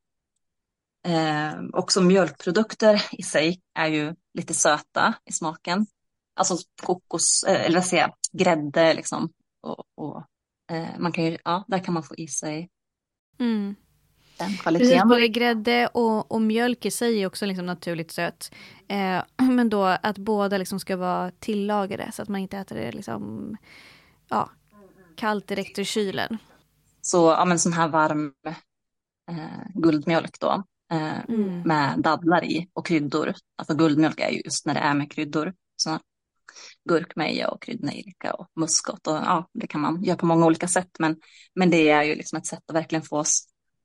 [1.09, 5.85] Eh, också mjölkprodukter i sig är ju lite söta i smaken.
[6.35, 9.29] Alltså kokos, eh, eller vad säger jag, grädde liksom.
[9.61, 10.23] Och, och
[10.71, 12.69] eh, man kan ju, ja, där kan man få i sig
[13.39, 13.75] mm.
[14.37, 14.91] den kvaliteten.
[14.91, 18.51] Precis, både grädde och, och, mjölk i sig är också liksom naturligt sött.
[18.87, 22.91] Eh, men då att båda liksom ska vara tillagade så att man inte äter det
[22.91, 23.55] liksom,
[24.29, 24.49] ja,
[25.15, 26.37] kallt direkt ur kylen.
[27.01, 28.33] Så ja, men sån här varm
[29.31, 31.61] eh, guldmjölk då mm.
[31.61, 33.33] med dadlar i och kryddor.
[33.55, 35.53] Alltså guldmjölk är ju just när det är med kryddor.
[35.75, 35.99] Så
[36.89, 39.07] gurkmeja och kryddnejlika och muskot.
[39.07, 40.89] Och, ja, det kan man göra på många olika sätt.
[40.99, 41.15] Men,
[41.55, 43.23] men det är ju liksom ett sätt att verkligen få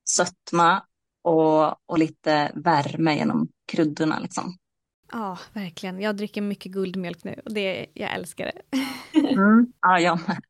[0.05, 0.83] sötma
[1.23, 4.19] och, och lite värme genom kryddorna.
[4.19, 4.57] Liksom.
[5.12, 6.01] Ja, verkligen.
[6.01, 8.79] Jag dricker mycket guldmjölk nu och det, jag älskar det.
[9.19, 10.42] mm, ja, jag med.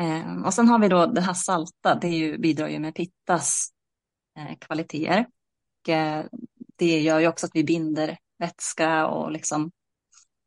[0.00, 2.94] Eh, och sen har vi då det här salta, det är ju, bidrar ju med
[2.94, 3.68] pittas
[4.38, 5.26] eh, kvaliteter.
[6.76, 9.70] Det gör ju också att vi binder vätska och liksom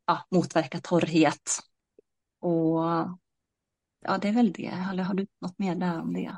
[0.06, 1.58] ja, motverkar torrhet.
[2.40, 2.80] Och
[4.04, 4.72] ja, det är väl det.
[4.90, 6.36] Eller har du något mer där om det?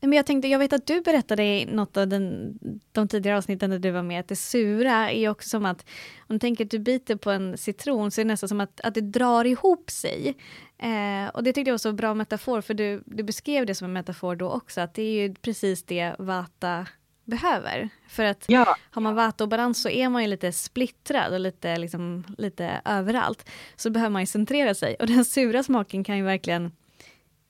[0.00, 2.58] Men jag tänkte, jag vet att du berättade i något av den,
[2.92, 5.86] de tidigare avsnitten där du var med, att det sura är också som att,
[6.20, 8.80] om du tänker att du biter på en citron, så är det nästan som att,
[8.80, 10.36] att det drar ihop sig.
[10.78, 13.84] Eh, och det tyckte jag var så bra metafor, för du, du beskrev det som
[13.84, 16.86] en metafor då också, att det är ju precis det vata
[17.24, 17.88] behöver.
[18.08, 18.76] För att Ja.
[18.90, 23.48] har man vata-obalans så är man ju lite splittrad och lite, liksom, lite överallt.
[23.76, 24.94] Så behöver man ju centrera sig.
[25.00, 26.72] Och den sura smaken kan ju verkligen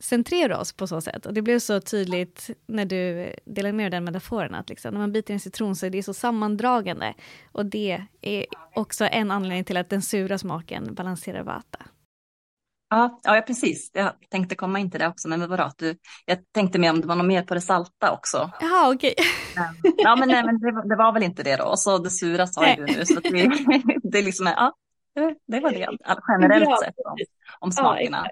[0.00, 1.26] centrera oss på så sätt.
[1.26, 5.00] Och det blev så tydligt när du delade med dig den metaforen att liksom, när
[5.00, 7.14] man biter en citron så är det så sammandragande.
[7.52, 11.78] Och det är också en anledning till att den sura smaken balanserar vata.
[12.92, 13.90] Ja, ja, precis.
[13.92, 15.96] Jag tänkte komma in till det också, men vad bra att du...
[16.26, 18.50] Jag tänkte mer om det var något mer på det salta också.
[18.60, 19.14] Jaha, okej.
[19.96, 21.64] Ja, men, nej, men det, var- det var väl inte det då.
[21.64, 23.06] Och så det sura sa ju du nu.
[23.06, 23.30] Så att det,
[24.02, 24.72] det är liksom, ja,
[25.46, 25.88] det- var det.
[26.32, 27.16] Generellt Ja, sett om,
[27.60, 28.26] om smakerna.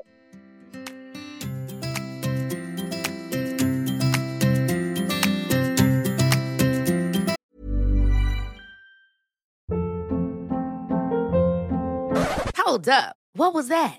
[12.57, 13.17] Hold up.
[13.35, 13.99] What was that?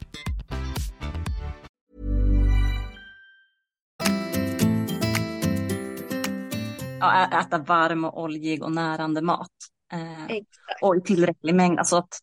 [7.01, 9.51] Ja, äta varm och oljig och närande mat.
[9.93, 10.35] Eh,
[10.81, 11.79] och i tillräcklig mängd.
[11.79, 12.19] Alltså att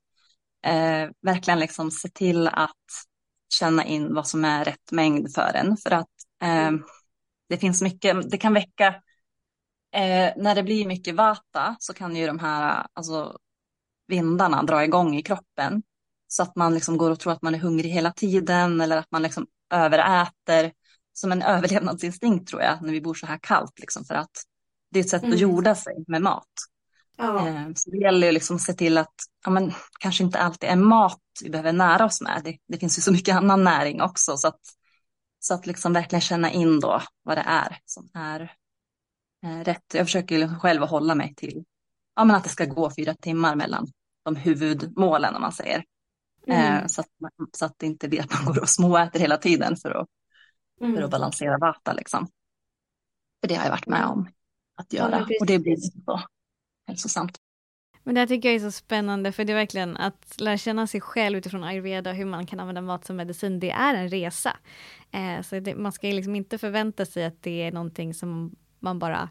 [0.65, 2.73] eh, verkligen liksom se till att
[3.55, 5.77] känna in vad som är rätt mängd för en.
[5.77, 6.09] För att
[6.43, 6.71] eh,
[7.49, 8.87] det finns mycket, det kan väcka,
[9.93, 13.39] eh, när det blir mycket vata så kan ju de här alltså,
[14.07, 15.83] vindarna dra igång i kroppen.
[16.29, 19.11] Så att man liksom går och tror att man är hungrig hela tiden eller att
[19.11, 20.73] man liksom överäter.
[21.13, 23.79] Som en överlevnadsinstinkt tror jag, när vi bor så här kallt.
[23.79, 24.45] Liksom, för att
[24.91, 25.35] det är ett sätt Mm.
[25.35, 26.49] att jorda sig med mat.
[27.17, 27.49] Ja.
[27.49, 29.15] Eh, Så det gäller ju liksom att se till att
[29.45, 32.41] ja, men, kanske inte alltid är mat vi behöver nära oss med.
[32.45, 34.37] Det, det finns ju så mycket annan näring också.
[34.37, 34.61] Så att,
[35.39, 38.41] så att liksom verkligen känna in då vad det är som är
[39.45, 39.95] eh, rätt.
[39.95, 41.65] Jag försöker ju själv att hålla mig till
[42.17, 43.87] ja, men att det ska gå fyra timmar mellan
[44.25, 45.85] de huvudmålen om man säger.
[46.47, 47.09] Eh, så, att,
[47.53, 50.07] så att det inte blir att man går och småäter hela tiden för att,
[50.79, 51.93] för att balansera vata.
[51.93, 52.29] Liksom.
[53.41, 54.29] För det har jag varit med om
[54.79, 55.19] att Ja, göra.
[55.19, 56.21] men och det blir så
[56.87, 57.37] hälsosamt.
[58.03, 60.87] Men det här tycker jag är så spännande för det är verkligen att lära känna
[60.87, 63.61] sig själv utifrån ayurveda hur man kan använda mat som medicin.
[63.61, 64.57] Det är en resa.
[65.11, 68.99] Eh, så det, man ska liksom inte förvänta sig att det är någonting som man
[68.99, 69.29] bara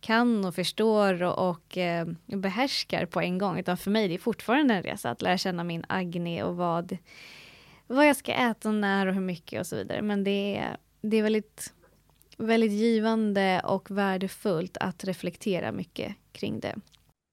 [0.00, 3.58] kan och förstår och, och eh, behärskar på en gång.
[3.58, 6.96] Utan för mig är det fortfarande en resa att lära känna min agni och vad,
[7.86, 10.02] vad jag ska äta och när och hur mycket och så vidare.
[10.02, 11.74] Men det är, det är väldigt,
[12.38, 16.76] väldigt givande och värdefullt att reflektera mycket kring det.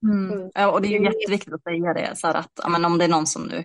[0.03, 0.51] Mm.
[0.53, 2.97] Ja, och det är ju jätteviktigt att säga det, så här att ja, men om
[2.97, 3.64] det är någon som nu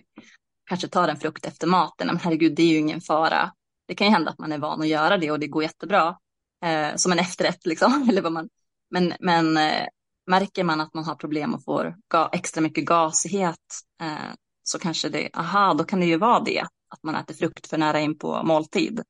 [0.69, 3.51] kanske tar en frukt efter maten, men herregud, det är ju ingen fara.
[3.87, 6.17] Det kan ju hända att man är van att göra det och det går jättebra
[6.65, 8.05] eh, som en efterrätt, liksom.
[8.09, 8.49] Eller vad man,
[8.89, 9.85] men men eh,
[10.27, 13.57] märker man att man har problem och får ga, extra mycket gasighet
[14.01, 14.33] eh,
[14.63, 17.77] så kanske det, aha, då kan det ju vara det, att man äter frukt för
[17.77, 19.01] nära in på måltid.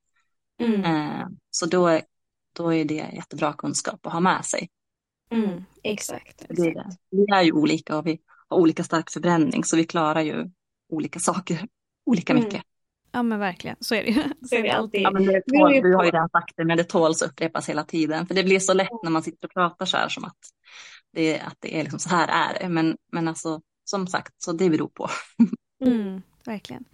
[0.61, 0.83] Mm.
[0.83, 2.01] Eh, så då, är-
[2.53, 4.69] då är det jättebra kunskap att ha med sig.
[5.31, 5.63] Mm.
[5.83, 6.45] Exakt.
[6.49, 10.21] Det är, vi är ju olika och vi har olika stark förbränning så vi klarar
[10.21, 10.49] ju
[10.89, 11.67] olika saker
[12.05, 12.45] olika Mm.
[12.45, 12.63] mycket.
[13.13, 14.23] Ja men verkligen, så är det ju.
[14.49, 15.01] Så är det alltid.
[15.01, 17.31] Ja, men det tål, ju du har ju redan sagt det, men det tåls att
[17.31, 18.27] upprepas hela tiden.
[18.27, 20.37] För det blir så lätt när man sitter och pratar så här som att
[21.13, 22.69] det, att det är liksom så här är det.
[22.69, 25.09] Men, men alltså, som sagt, så det beror på.
[25.85, 26.85] Mm, verkligen.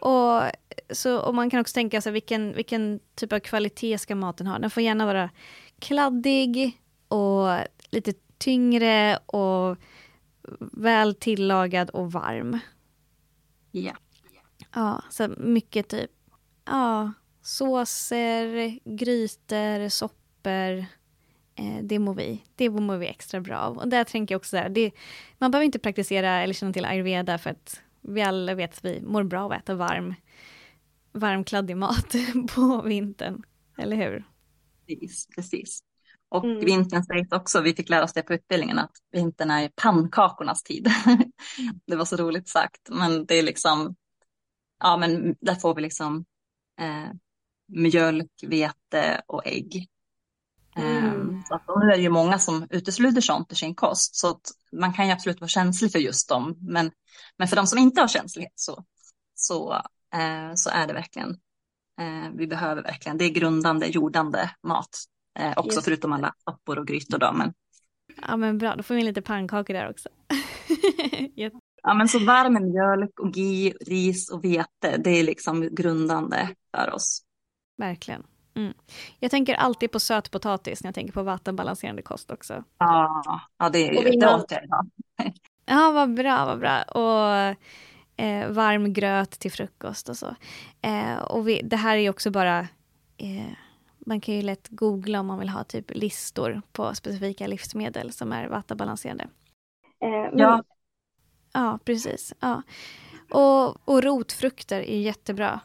[0.00, 0.42] Och,
[0.90, 4.58] så, och man kan också tänka sig vilken, vilken typ av kvalitet ska maten ha.
[4.58, 5.30] Den får gärna vara
[5.78, 7.58] kladdig och
[7.90, 9.76] lite tyngre och
[10.58, 12.58] väl tillagad och varm.
[13.70, 13.92] Ja.
[14.74, 16.10] Ja, så mycket typ
[16.64, 17.12] ja,
[17.42, 20.84] såser, grytor, soppor.
[21.54, 22.44] Eh, det mår vi.
[22.56, 23.78] Det mår vi extra bra av.
[23.78, 24.90] Och där tänker jag också där, det,
[25.38, 29.00] man behöver inte praktisera eller känna till ayurveda för att vi alla vet att vi
[29.02, 30.14] mår bra av att äta varm,
[31.12, 32.14] varmkladdig mat
[32.54, 33.42] på vintern.
[33.78, 34.24] Eller hur?
[34.86, 35.80] Precis, precis.
[36.28, 36.64] Och Mm.
[36.66, 40.88] vintern sägs också, vi fick lära oss det på utbildningen, att vintern är pannkakornas tid.
[41.86, 43.96] det var så roligt sagt, men det är liksom,
[44.80, 46.24] ja men där får vi liksom
[46.80, 47.10] eh,
[47.68, 49.88] mjölk, vete och ägg.
[50.76, 51.04] Mm.
[51.04, 54.28] Eh, så att, nu är det ju många som utesluter sånt i sin kost, så
[54.30, 56.56] att man kan ju absolut vara känslig för just dem.
[56.60, 56.90] Men,
[57.38, 58.84] men för de som inte har känslighet så,
[59.34, 59.72] så,
[60.14, 61.30] eh, så är det verkligen,
[62.00, 64.96] eh, vi behöver verkligen, det är grundande, jordande mat.
[65.38, 65.84] Eh, också Yes.
[65.84, 67.32] förutom alla soppor och grytor då.
[67.32, 67.52] Men
[68.22, 70.08] Ja men bra, då får vi in lite pannkakor där också.
[71.84, 76.94] Ja, men så varm mjölk och ghee, ris och vete, det är liksom grundande för
[76.94, 77.22] oss.
[77.76, 78.22] Verkligen.
[78.54, 78.74] Mm.
[79.18, 82.64] Jag tänker alltid på sötpotatis när jag tänker på vattenbalanserande kost också.
[82.78, 83.22] Ja,
[83.58, 84.86] ja det, är, vi det åt jag idag.
[85.64, 86.82] Ja, vad bra, vad bra.
[86.82, 87.56] Och
[88.24, 90.34] eh, varm gröt till frukost och så.
[90.82, 92.58] Eh, och vi, det här är ju också bara...
[93.16, 93.52] Eh,
[94.06, 98.32] man kan ju lätt googla om man vill ha typ listor på specifika livsmedel som
[98.32, 99.24] är vattenbalanserande.
[100.04, 100.62] Eh, men, Ja,
[101.52, 102.32] Ja, precis.
[102.40, 102.62] Ja.
[103.30, 105.60] Och, och rotfrukter är jättebra.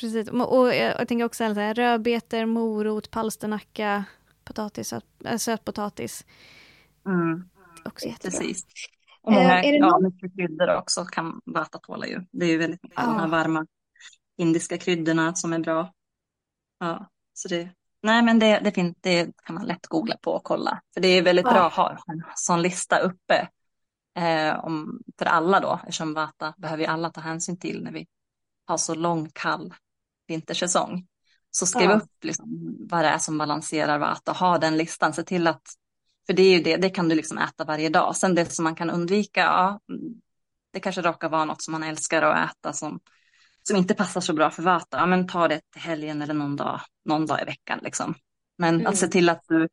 [0.00, 0.28] Precis.
[0.30, 4.04] Och jag, tänker också så här, rödbetor, morot, palsternacka,
[4.44, 4.92] potatis,
[5.24, 6.26] äh, sötpotatis.
[7.06, 7.48] mm,
[7.84, 8.38] Också jättebra.
[8.38, 8.64] precis.
[9.22, 12.20] Och Eh, många, är det ja, någon- mycket kryddor också kan vata tåla ju.
[12.30, 13.18] Det är ju väldigt mycket de Ja.
[13.18, 13.66] här varma
[14.36, 15.92] indiska kryddorna som är bra.
[16.78, 17.68] Ja, så det,
[18.02, 20.82] nej men det, det, finns, det kan man lätt googla på och kolla.
[20.94, 21.52] För det är väldigt Ja.
[21.52, 23.48] bra att ha en sån lista uppe
[24.18, 28.06] eh, om, för alla då, eftersom vata behöver ju alla ta hänsyn till när vi
[28.66, 29.74] har så lång kall
[30.32, 31.06] vintersäsong.
[31.50, 31.96] Så skriv Ja.
[31.96, 32.46] upp liksom
[32.90, 35.62] vad det är som balanserar vata, ha den listan, se till att,
[36.26, 38.16] för det är ju det, det kan du liksom äta varje dag.
[38.16, 40.02] Sen det som man kan undvika, ja, mm,
[40.72, 43.00] det kanske råkar vara något som man älskar att äta som,
[43.62, 46.56] som inte passar så bra för vata, ja men ta det till helgen eller någon
[46.56, 48.14] dag, någon dag i veckan liksom.
[48.58, 48.86] Men Mm.
[48.86, 49.68] att se till att du,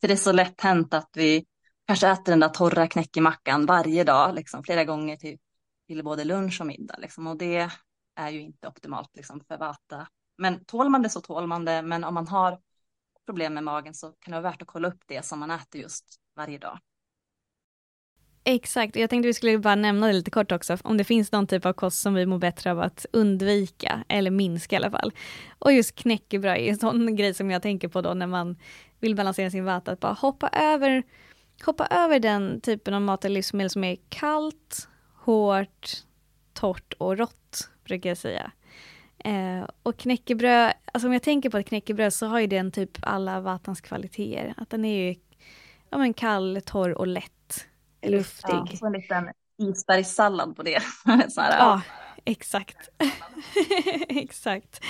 [0.00, 1.44] för det är så lätt hänt att vi
[1.86, 5.38] kanske äter den där torra knäckemackan varje dag, liksom flera gånger till,
[5.86, 7.26] till både lunch och middag liksom.
[7.26, 7.70] Och det
[8.18, 10.08] är ju inte optimalt liksom för vata.
[10.38, 12.58] Men tål man det så tål man det, men om man har
[13.26, 15.80] problem med magen så kan det vara värt att kolla upp det som man äter
[15.80, 16.78] just varje dag.
[18.44, 21.46] Exakt, jag tänkte vi skulle bara nämna det lite kort också, om det finns någon
[21.46, 25.12] typ av kost som vi mår bättre av att undvika, eller minska i alla fall.
[25.58, 28.56] Och just knäckebröd är en sån grej som jag tänker på då när man
[29.00, 31.02] vill balansera sin vata, att bara hoppa över,
[31.64, 36.04] hoppa över den typen av mat eller livsmedel som är kallt, hårt,
[36.52, 38.50] torrt och rått, brukar jag säga.
[39.18, 42.90] Eh, och knäckebröd, alltså om jag tänker på ett knäckebröd så har ju den typ
[43.02, 44.54] alla vatans kvaliteter.
[44.56, 45.14] Att den är ju
[45.90, 47.66] ja, men kall, torr och lätt.
[48.02, 48.78] Luftig.
[48.80, 49.28] Ja, en liten
[49.58, 50.82] isbergssallad på det.
[51.28, 51.82] så här, Ja,
[52.30, 52.88] exakt.
[54.08, 54.84] exakt.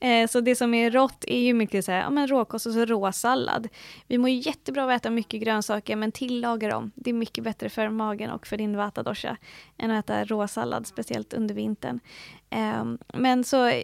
[0.00, 2.72] Eh, så det som är rått är ju mycket så här, ja men råkost och
[2.72, 3.68] så råsallad.
[4.06, 6.92] Vi mår ju jättebra av att äta mycket grönsaker men tillaga dem.
[6.94, 9.36] Det är mycket bättre för magen och för din vata dosha
[9.78, 12.00] än att äta råsallad, speciellt under vintern.
[12.50, 12.84] Eh,
[13.14, 13.82] men så,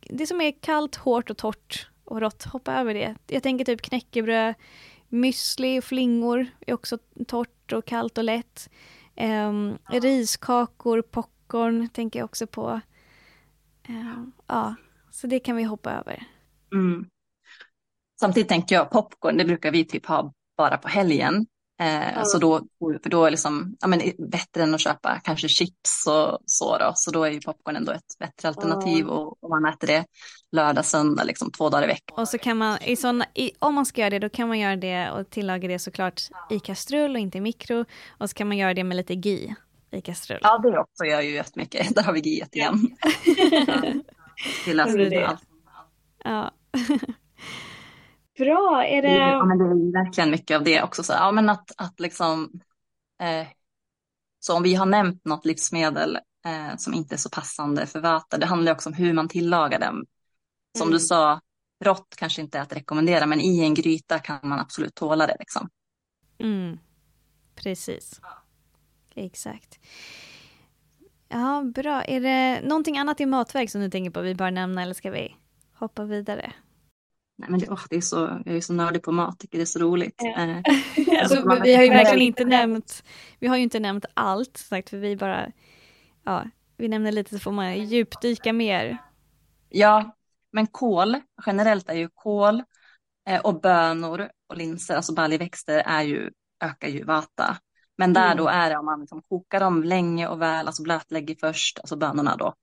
[0.00, 3.14] det som är kallt, hårt och torrt och rått, hoppa över det.
[3.26, 4.54] Jag tänker typ knäckebröd,
[5.08, 8.70] müsli och flingor är också torrt och kallt och lätt.
[9.20, 11.02] Um, riskakor,
[11.46, 12.80] popcorn tänker jag också på.
[13.88, 14.74] Ehm, ja,
[15.10, 16.22] så det kan vi hoppa över.
[16.72, 17.06] Mm.
[18.20, 21.46] Samtidigt tänker jag popcorn, det brukar vi typ ha bara på helgen.
[21.80, 22.24] Eh, Ja.
[22.24, 22.60] Så då,
[23.02, 26.92] för då är liksom, ja, men, bättre än att köpa kanske chips och så då.
[26.94, 30.04] Så då är ju popcorn ändå ett bättre alternativ och, och man äter det
[30.52, 32.18] lördag, söndag, liksom två dagar i veckan.
[32.18, 34.58] Och så kan man, i såna, i, om man ska göra det, då kan man
[34.58, 37.84] göra det och tillaga det såklart i kastrull och inte i mikro.
[38.18, 39.54] Och så kan man göra det med lite ghee
[39.90, 40.38] i kastrull.
[40.42, 41.94] Ja, det också gör ju jättemycket.
[41.94, 42.74] Där har vi giet igen.
[44.64, 45.24] Till det.
[45.26, 45.42] allt.
[46.24, 46.50] Ja.
[48.38, 49.12] Bra, är det...
[49.12, 51.02] Ja, men det är verkligen mycket av det också.
[51.02, 52.60] Så, ja, men att, att liksom,
[53.22, 53.46] eh,
[54.40, 58.38] så om vi har nämnt något livsmedel eh, som inte är så passande för vata,
[58.38, 60.04] det handlar också om hur man tillagar den.
[60.78, 60.92] Som Mm.
[60.92, 61.40] du sa,
[61.84, 65.36] rått kanske inte är att rekommendera, men i en gryta kan man absolut tåla det.
[65.38, 65.68] Liksom.
[66.38, 66.78] Mm.
[67.54, 68.20] Precis.
[69.16, 69.78] Exakt.
[71.28, 72.04] Ja, bra.
[72.04, 75.10] Är det någonting annat i matväg som du tänker på vi bör nämna eller ska
[75.10, 75.36] vi
[75.74, 76.52] hoppa vidare?
[77.38, 79.62] Nej, men det, åh, det är så, jag är så nördig på mat, tycker det
[79.64, 80.14] är så roligt.
[80.18, 80.40] Ja.
[80.42, 80.62] Eh,
[81.22, 83.04] Alltså, man- vi har ju verkligen inte nämnt,
[83.38, 85.52] vi har ju inte nämnt allt sagt för vi bara,
[86.24, 86.44] ja,
[86.76, 88.98] vi nämner lite så får man djupdyka mer.
[89.68, 90.16] Ja,
[90.52, 92.62] men kål, generellt är ju kål
[93.28, 96.30] eh, och bönor och linser, alltså baljväxter, är ju,
[96.64, 97.56] ökar ju vata.
[97.98, 98.36] Men där Mm.
[98.36, 101.96] då är det om man liksom kokar dem länge och väl, alltså blötlägger först, alltså
[101.96, 102.54] bönorna då,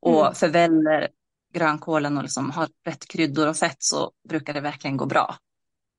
[0.00, 0.34] och Mm.
[0.34, 1.08] förväller
[1.54, 5.36] grönkålen och liksom har rätt kryddor och fett så brukar det verkligen gå bra.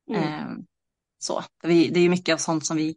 [0.09, 0.23] Mm.
[0.23, 0.47] Eh,
[1.19, 2.95] så, vi, det är ju mycket av sånt som vi,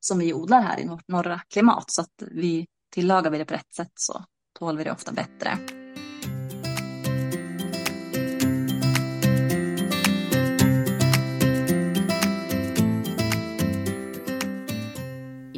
[0.00, 3.54] som vi odlar här i vårt norra klimat, så att vi tillagar vi det på
[3.54, 4.24] rätt sätt så
[4.58, 5.81] tål vi det ofta bättre.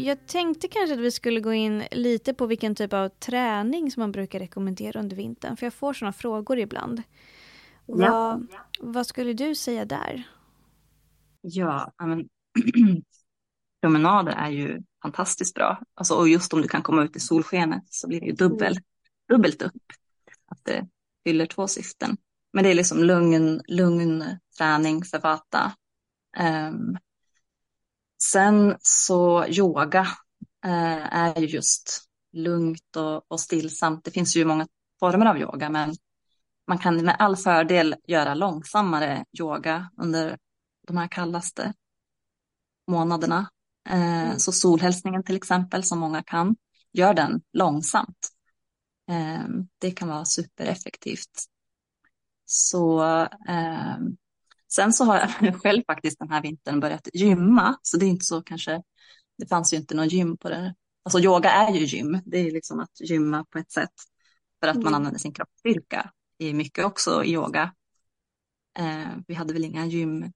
[0.05, 4.01] Jag tänkte kanske att vi skulle gå in lite på vilken typ av träning som
[4.01, 7.03] man brukar rekommendera under vintern, för jag får sådana frågor ibland.
[7.87, 7.95] Ja.
[7.97, 8.47] Vad,
[8.81, 10.29] vad skulle du säga där?
[11.41, 12.29] Ja, men
[13.83, 15.81] promenader är ju fantastiskt bra.
[15.95, 18.77] Alltså, och just om du kan komma ut i solskenet så blir det ju dubbel,
[19.29, 19.83] dubbelt upp.
[20.47, 20.89] Att det
[21.25, 22.17] fyller två syften.
[22.53, 24.25] Men det är liksom lugn, lugn
[24.59, 25.73] träning för vata.
[26.39, 26.99] Um,
[28.33, 30.01] sen så yoga
[30.67, 34.05] uh, är ju just lugnt och, och stillsamt.
[34.05, 34.67] Det finns ju många
[35.01, 35.95] former av yoga, men
[36.67, 40.39] man kan med all fördel göra långsammare yoga under
[40.87, 41.75] de här kallaste
[42.87, 43.51] månaderna.
[43.89, 44.39] Eh, mm.
[44.39, 46.57] Så solhälsningen till exempel, som många kan,
[46.93, 48.29] gör den långsamt.
[49.11, 49.49] Eh,
[49.79, 51.45] det kan vara supereffektivt.
[52.45, 53.03] Så
[53.49, 53.97] eh,
[54.75, 58.25] sen så har jag själv faktiskt den här vintern börjat gymma, så det är inte
[58.25, 58.83] så kanske,
[59.39, 60.75] det fanns ju inte någon gym på det.
[61.03, 63.93] Alltså yoga är ju gym, det är liksom att gymma på ett sätt
[64.61, 64.85] för att mm.
[64.85, 67.75] man använder sin kroppsstyrka i mycket också i yoga.
[68.79, 70.33] Eh, vi hade väl inga gym,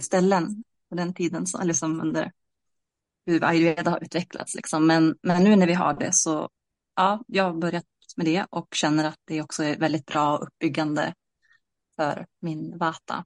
[0.00, 2.32] ställen på den tiden, så, eller som under
[3.26, 4.54] hur ayurveda har utvecklats.
[4.54, 4.86] Liksom.
[4.86, 6.48] Men, men nu när vi har det så,
[6.96, 7.84] ja, jag har börjat
[8.16, 11.14] med det och känner att det också är väldigt bra och uppbyggande
[11.96, 13.24] för min vata.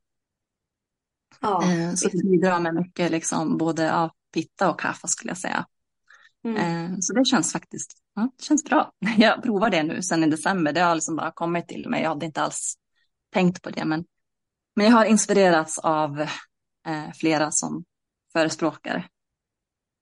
[1.41, 5.39] Ja, eh, så det bidrar med mycket, liksom, både ja, pitta och kaffa skulle jag
[5.39, 5.67] säga.
[6.45, 6.57] Mm.
[6.57, 8.93] Eh, så det känns faktiskt ja, det känns bra.
[9.19, 10.73] Jag provar det nu sen i december.
[10.73, 12.03] Det har liksom bara kommit till mig.
[12.03, 12.75] Jag hade inte alls
[13.33, 13.85] tänkt på det.
[13.85, 14.05] Men,
[14.77, 16.21] men jag har inspirerats av
[16.87, 17.85] eh, flera som
[18.33, 19.09] förespråkar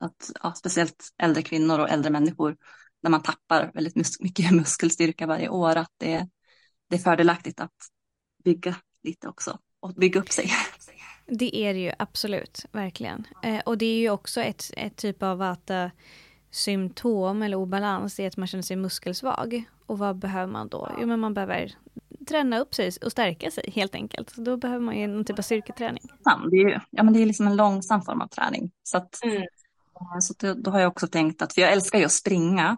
[0.01, 2.57] att ja, speciellt äldre kvinnor och äldre människor
[3.03, 6.29] när man tappar väldigt mycket muskelstyrka varje år att det,
[6.89, 7.75] det är fördelaktigt att
[8.47, 10.51] bygga lite också och bygga upp sig.
[11.27, 13.27] Det är det ju absolut, verkligen.
[13.43, 15.91] Eh, och det är ju också ett, ett typ av vata
[16.51, 19.65] symptom eller obalans är att man känner sig muskelsvag.
[19.87, 20.97] Och vad behöver man då?
[21.01, 21.75] Jo, men man behöver
[22.29, 24.31] träna upp sig och stärka sig helt enkelt.
[24.31, 26.03] Så då behöver man ju någon typ av styrketräning.
[26.51, 28.71] Det är, ja, men det är liksom en långsam form av träning.
[28.83, 29.43] Så, att, mm.
[30.21, 32.77] så då, då, har jag också tänkt att, för jag älskar ju att springa,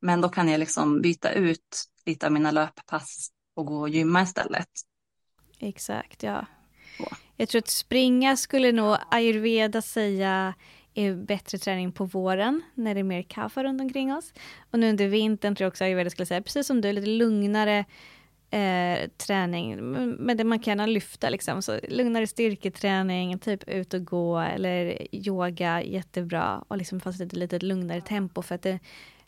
[0.00, 4.22] men då kan jag liksom byta ut lite av mina löppass och gå och gymma
[4.22, 4.68] istället.
[5.62, 6.46] Exakt, ja.
[7.36, 10.54] Jag tror att springa skulle nog ayurveda säga
[10.94, 14.32] är bättre träning på våren när det är mer kaffe runt omkring oss.
[14.70, 17.84] Och nu under vintern tror jag också ayurveda skulle säga, precis som du, lite lugnare
[18.50, 19.76] eh, träning,
[20.18, 21.62] men det man kan lyfta liksom.
[21.62, 26.64] Så lugnare styrketräning, typ ut och gå eller yoga, jättebra.
[26.68, 28.78] Och liksom fast ett lite lugnare tempo för att det,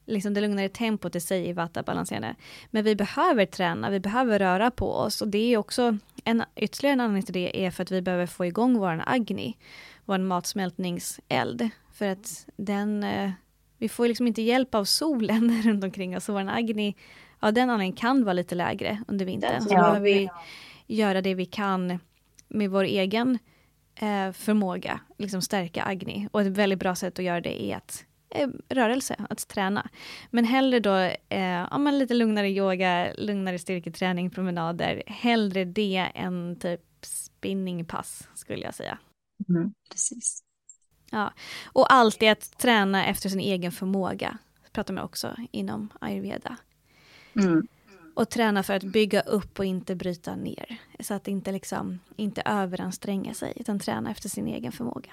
[0.07, 2.35] liksom det lugnare tempot i sig är vata-balanserande.
[2.71, 6.93] Men vi behöver träna, vi behöver röra på oss och det är också en ytterligare
[6.93, 9.57] en anledning till det är för att vi behöver få igång vår agni,
[10.05, 11.69] vår matsmältningseld.
[11.93, 13.31] För att den, eh,
[13.79, 16.97] vi får liksom inte hjälp av solen runt omkring oss, så vår agni
[17.41, 19.63] av den anledningen kan vara lite lägre under vintern.
[19.63, 20.31] Så då behöver vi
[20.87, 21.99] göra det vi kan
[22.49, 23.39] med vår egen
[23.95, 26.29] eh, förmåga, liksom stärka agni.
[26.33, 28.05] Och ett väldigt bra sätt att göra det är att
[28.69, 29.91] rörelse, att träna.
[30.31, 30.97] Men hellre då
[31.29, 35.03] eh, ja, men lite lugnare yoga, lugnare styrketräning, promenader.
[35.07, 38.99] Hellre det än typ spinningpass skulle jag säga.
[39.49, 40.43] Mm, precis.
[41.11, 41.33] Ja.
[41.65, 44.39] Och alltid att träna efter sin egen förmåga.
[44.73, 46.57] pratar man också inom ayurveda.
[47.37, 47.67] Mm.
[48.15, 50.77] Och träna för att bygga upp och inte bryta ner.
[51.01, 55.11] Så att inte, liksom, inte överanstränga sig, utan träna efter sin egen förmåga.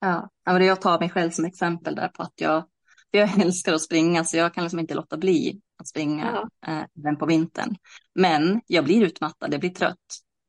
[0.00, 2.64] Ja, jag tar mig själv som exempel där på att jag,
[3.10, 6.72] jag älskar att springa så jag kan liksom inte låta bli att springa ja.
[6.72, 7.76] eh, även på vintern.
[8.14, 9.96] Men jag blir utmattad, jag blir trött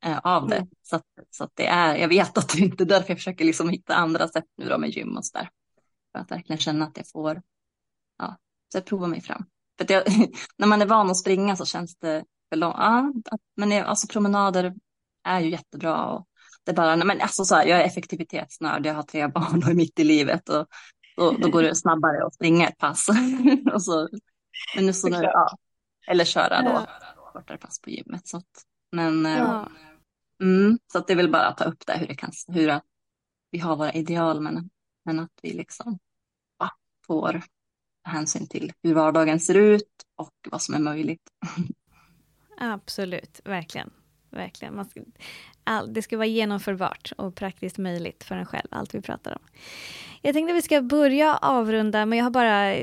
[0.04, 0.56] eh, av det.
[0.56, 0.68] Mm.
[0.82, 3.44] Så, att, så att det är, jag vet att det inte är därför jag försöker
[3.44, 5.48] liksom hitta andra sätt nu då med gym och så där.
[6.12, 7.42] För att verkligen känna att jag får,
[8.18, 8.36] ja,
[8.72, 9.44] så jag provar mig fram.
[9.78, 10.02] För jag,
[10.56, 12.76] när man är van att springa så känns det för långt.
[12.78, 13.12] Ja,
[13.56, 14.74] men alltså promenader
[15.24, 16.06] är ju jättebra.
[16.06, 16.26] Och
[16.66, 19.74] det bara, men alltså så här, jag är effektivitetsnörd, jag har tre barn och är
[19.74, 20.48] mitt i livet.
[20.48, 20.66] Och,
[21.16, 23.06] och då går det snabbare att springa ett pass.
[23.72, 24.08] och så,
[24.74, 25.58] men nu så nu, ja,
[26.06, 26.86] eller köra då
[27.32, 28.28] kortare pass på gymmet.
[28.28, 29.68] Så att, men eh, ja.
[30.42, 32.68] mm, så att det är väl bara att ta upp det hur det kan, hur
[32.68, 32.84] att
[33.50, 34.70] vi har våra ideal men,
[35.04, 35.98] men att vi liksom
[36.58, 36.70] ja,
[37.06, 37.42] får
[38.04, 41.30] hänsyn till hur vardagen ser ut och vad som är möjligt.
[42.58, 43.90] Absolut, verkligen
[44.36, 44.76] verkligen.
[44.76, 45.00] Man ska,
[45.64, 49.42] all, det ska vara genomförbart och praktiskt möjligt för en själv, allt vi pratar om.
[50.22, 52.76] Jag tänkte att vi ska börja avrunda, men jag har bara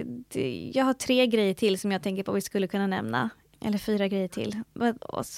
[0.73, 3.29] jag har tre grejer till som jag tänker på att vi skulle kunna nämna
[3.65, 4.63] eller fyra grejer till,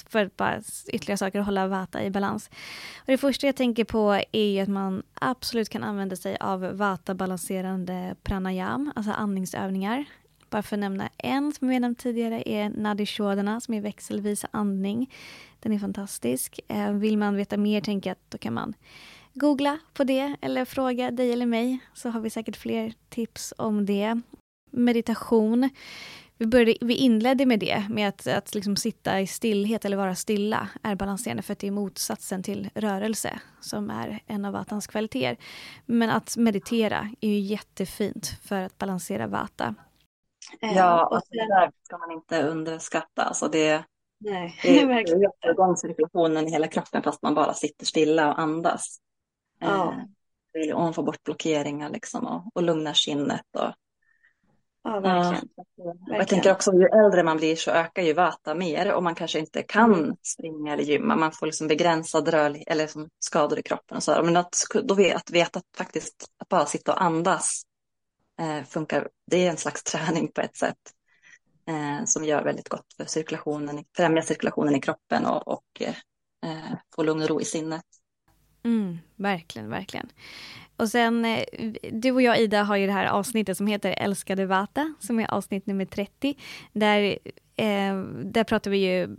[0.09, 0.61] för bara
[0.93, 2.49] ytterligare saker att hålla Vata i balans.
[2.97, 8.15] Och det första jag tänker på är att man absolut kan använda sig av Vata-balanserande
[8.23, 10.05] pranayam, alltså andningsövningar.
[10.49, 14.45] Bara för att nämna en som vi nämnt tidigare är Nadi shodana, som är växelvis
[14.51, 15.11] andning.
[15.65, 16.59] Den är fantastisk.
[16.67, 18.73] Eh, vill man veta mer tänker jag att då kan man
[19.33, 23.85] googla på det eller fråga dig eller mig så har vi säkert fler tips om
[23.85, 24.21] det.
[24.71, 25.69] Meditation.
[26.37, 30.15] Vi, började, vi inledde med det, med att, att liksom sitta i stillhet eller vara
[30.15, 34.87] stilla är balanserande för att det är motsatsen till rörelse som är en av vatans
[34.87, 35.37] kvaliteter.
[35.85, 39.75] Men att meditera är ju jättefint för att balansera vata.
[40.61, 43.23] Eh, Ja, och och det där ska man inte underskatta.
[43.23, 43.85] Alltså det,
[44.19, 45.23] nej, det verkligen.
[45.25, 48.97] ökar igång cirkulationen i hela kroppen fast man bara sitter stilla och andas.
[49.59, 49.93] Ja.
[50.67, 53.41] Eh, och man får bort blockeringar liksom och, och lugnar sinnet.
[53.57, 53.73] Och,
[54.87, 55.49] Ja, verkligen.
[55.75, 56.25] jag Verkligen.
[56.27, 59.61] tänker också ju äldre man blir så ökar ju vata mer och man kanske inte
[59.63, 61.15] kan springa eller gymma.
[61.15, 64.11] Man får liksom begränsad rörlighet eller som skador i kroppen och så.
[64.11, 64.23] här.
[64.23, 67.63] Men att, då vet, att veta att faktiskt att bara sitta och andas
[68.39, 69.09] eh, funkar.
[69.31, 70.77] Det är en slags träning på ett sätt
[71.67, 77.03] eh, som gör väldigt gott för cirkulationen, främjar cirkulationen i kroppen och, och eh, får
[77.03, 77.85] lugn och ro i sinnet.
[78.63, 80.09] Mm, verkligen, verkligen.
[80.77, 81.43] Och sen, eh,
[81.91, 85.33] du och jag Ida har ju det här avsnittet som heter Älskade Vata, som är
[85.33, 86.37] avsnitt nummer 30.
[86.73, 87.17] Där,
[87.55, 89.15] eh, där pratar vi ju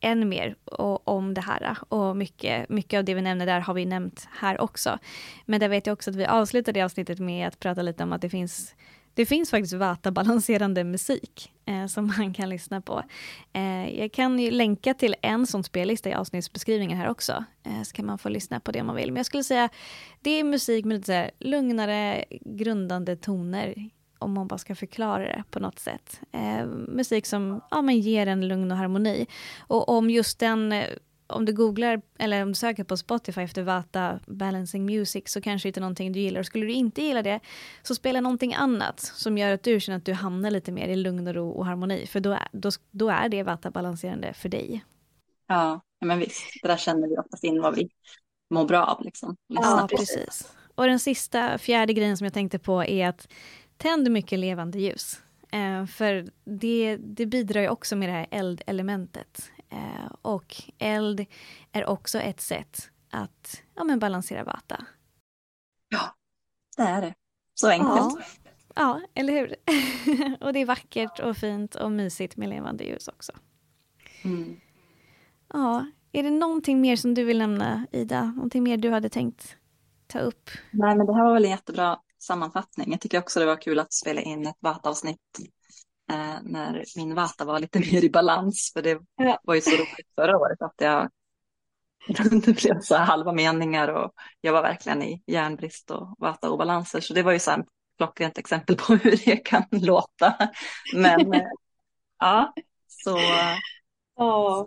[0.00, 3.74] än mer och, om det här och mycket, mycket av det vi nämner där har
[3.74, 4.98] vi nämnt här också.
[5.44, 8.12] Men där vet jag också att vi avslutade det avsnittet med att prata lite om
[8.12, 8.74] att det finns
[9.16, 13.02] det finns faktiskt Vata-balanserande musik eh, som man kan lyssna på.
[13.52, 17.92] Eh, jag kan ju länka till en sån spellista i avsnittsbeskrivningen här också, eh, så
[17.92, 19.12] kan man få lyssna på det om man vill.
[19.12, 19.68] Men jag skulle säga,
[20.20, 23.74] det är musik med lite lugnare, grundande toner,
[24.18, 26.20] om man bara ska förklara det på något sätt.
[26.32, 29.26] Eh, musik som ja, men ger en lugn och harmoni.
[29.58, 30.88] Och om just den eh,
[31.26, 35.66] om du googlar eller om du söker på Spotify efter Vata Balancing Music så kanske
[35.66, 36.40] det inte någonting du gillar.
[36.40, 37.40] Och skulle du inte gilla det
[37.82, 40.96] så spela någonting annat som gör att du känner att du hamnar lite mer i
[40.96, 42.06] lugn och ro och harmoni.
[42.06, 44.84] För då är, då, då är det Vata balanserande för dig.
[45.46, 47.88] Ja, men visst, det där känner vi oftast in vad vi
[48.50, 49.04] mår bra av.
[49.04, 49.36] Liksom.
[49.46, 50.52] Ja, precis.
[50.74, 53.28] Och den sista, fjärde grejen som jag tänkte på är att
[53.76, 55.20] tänd mycket levande ljus.
[55.52, 59.50] Eh, för det, det bidrar ju också med det här eldelementet.
[59.76, 61.26] Eh, och eld
[61.72, 64.86] är också ett sätt att ja, men balansera vata.
[66.76, 67.14] Det är det.
[67.54, 68.40] Så enkelt.
[68.74, 69.56] Ja, eller hur?
[70.44, 73.32] och det är vackert och fint och mysigt med levande ljus också.
[74.24, 74.60] Mm.
[75.52, 78.24] Ja, är det någonting mer som du vill nämna, Ida?
[78.24, 79.56] Någonting mer du hade tänkt
[80.06, 80.50] ta upp?
[80.70, 82.90] Nej, men det här var väl en jättebra sammanfattning.
[82.90, 85.38] Jag tycker också det var kul att spela in ett Vata-avsnitt
[86.10, 88.70] eh, när min Vata var lite mer i balans.
[88.74, 89.40] För det Ja.
[89.42, 91.10] var ju så roligt förra året att jag
[92.44, 97.00] det blev så här halva meningar och jag var verkligen i järnbrist och Vata-obalanser.
[97.00, 97.64] Så det var ju så här
[97.98, 100.34] klockrent exempel på hur det kan låta.
[100.94, 101.42] Men eh,
[102.18, 102.52] ja,
[102.86, 103.18] så
[104.16, 104.66] Ja,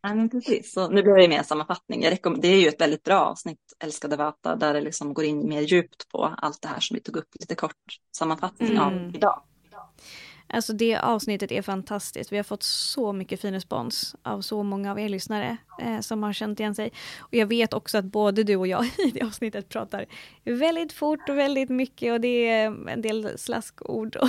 [0.00, 0.72] Ja, men precis.
[0.72, 2.00] Så nu blir det mer sammanfattning.
[2.40, 5.60] Det är ju ett väldigt bra avsnitt, Älskade Vata, där det liksom går in mer
[5.60, 7.74] djupt på allt det här som vi tog upp lite kort
[8.16, 8.82] sammanfattning Mm.
[8.82, 9.42] av idag.
[10.50, 12.32] Alltså det avsnittet är fantastiskt.
[12.32, 16.22] Vi har fått så mycket fin respons av så många av er lyssnare eh, som
[16.22, 16.92] har känt igen sig.
[17.18, 20.06] Och jag vet också att både du och jag i det avsnittet pratar
[20.44, 24.28] väldigt fort och väldigt mycket och det är en del slaskord och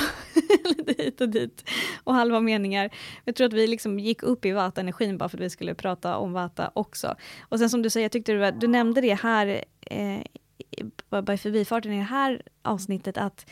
[0.78, 1.70] lite hit och dit
[2.04, 2.90] och halva meningar.
[3.26, 6.18] Jag tror att vi liksom gick upp i Vata-energin bara för att vi skulle prata
[6.18, 7.16] om Vata också.
[7.42, 10.22] Och sen som du säger, jag tyckte du, du nämnde det här eh,
[11.10, 13.46] bara i förbifarten i det här avsnittet att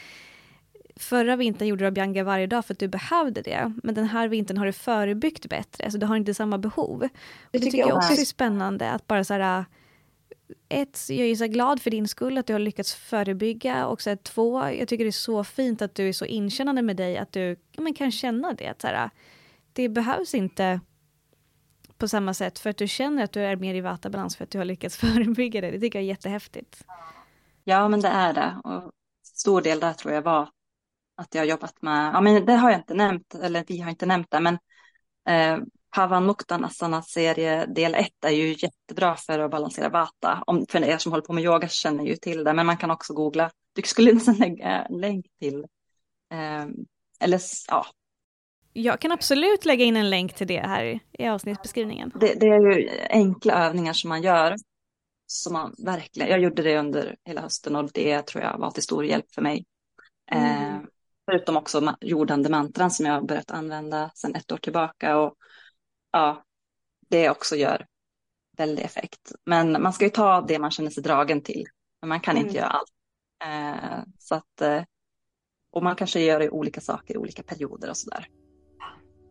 [0.99, 3.73] Förra vintern gjorde du Abhyanga varje dag för att du behövde det.
[3.83, 7.03] Men den här vintern har du förebyggt bättre, så du har inte samma behov.
[7.03, 7.09] Och
[7.51, 9.65] det tycker jag också är spännande att bara så här...
[10.69, 13.87] Ett, jag är så glad för din skull att du har lyckats förebygga.
[13.87, 16.81] Och så här, två, jag tycker det är så fint att du är så inkännande
[16.81, 18.67] med dig att du ja, men kan känna det.
[18.67, 19.09] Att så här,
[19.73, 20.79] det behövs inte
[21.97, 24.51] på samma sätt för att du känner att du är mer i vata-balans för att
[24.51, 25.71] du har lyckats förebygga det.
[25.71, 26.83] Det tycker jag är jättehäftigt.
[27.63, 28.61] Ja, men det är det.
[28.63, 28.91] Och
[29.23, 30.49] stor del där tror jag var
[31.17, 33.89] att jag har jobbat med, ja men det har jag inte nämnt, eller vi har
[33.89, 34.57] inte nämnt det, men
[35.29, 35.63] eh,
[35.95, 36.71] Pavan Muktan
[37.03, 40.43] serie del 1 är ju jättebra för att balansera vata.
[40.47, 42.91] Om, för er som håller på med yoga känner ju till det, men man kan
[42.91, 43.51] också googla.
[43.73, 45.65] Du skulle nästan lägga en länk till,
[46.31, 46.65] eh,
[47.19, 47.85] eller ja,
[48.73, 52.11] Jag kan absolut lägga in en länk till det här i avsnittsbeskrivningen.
[52.15, 54.55] det, det är ju enkla övningar som man gör.
[55.29, 58.83] Som man verkligen, jag gjorde det under hela hösten och det tror jag var till
[58.83, 59.65] stor hjälp för mig.
[60.31, 60.77] Eh,
[61.29, 65.17] förutom också jordande mantran som jag har börjat använda sedan ett år tillbaka.
[65.17, 65.33] Och
[66.11, 66.43] ja,
[67.09, 67.85] det också gör
[68.57, 69.31] väldig effekt.
[69.45, 71.65] Men man ska ju ta det man känner sig dragen till.
[72.01, 72.45] Men man kan Mm.
[72.47, 72.91] inte göra allt.
[73.45, 74.83] Eh, så att, eh,
[75.71, 78.27] och man kanske gör i olika saker i olika perioder och sådär.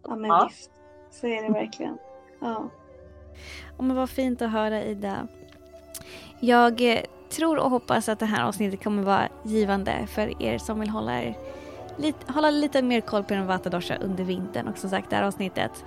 [0.02, 0.48] ja men Ja.
[0.50, 0.70] visst.
[1.10, 1.98] Så är det verkligen.
[2.40, 2.70] Ja.
[3.78, 5.28] Ja, men vad fint att höra Ida.
[6.40, 10.80] Jag eh, tror och hoppas att det här avsnittet kommer vara givande för er som
[10.80, 11.36] vill hålla, er,
[11.98, 14.68] lite, hålla lite mer koll på en vatadosha under vintern.
[14.68, 15.84] Och som sagt, det här avsnittet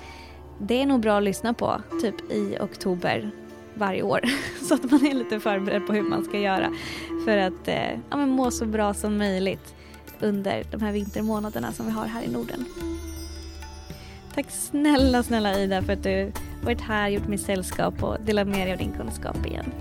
[0.59, 3.31] det är nog bra att lyssna på typ i oktober
[3.73, 4.21] varje år.
[4.67, 6.71] Så att man är lite förberedd på hur man ska göra
[7.25, 9.75] för att eh, ja, men må så bra som möjligt
[10.19, 12.65] under de här vintermånaderna som vi har här i Norden.
[14.35, 16.31] Tack snälla, snälla Ida för att du
[16.63, 19.71] varit här, gjort mig sällskap och delat med dig av din kunskap igen.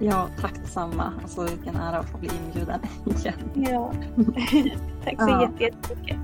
[0.00, 1.12] Ja, tack detsamma.
[1.22, 3.34] Alltså vilken ära att få bli inbjuden igen.
[3.54, 3.92] Ja.
[5.04, 5.50] Tack så Ja.
[5.60, 6.18] jättemycket.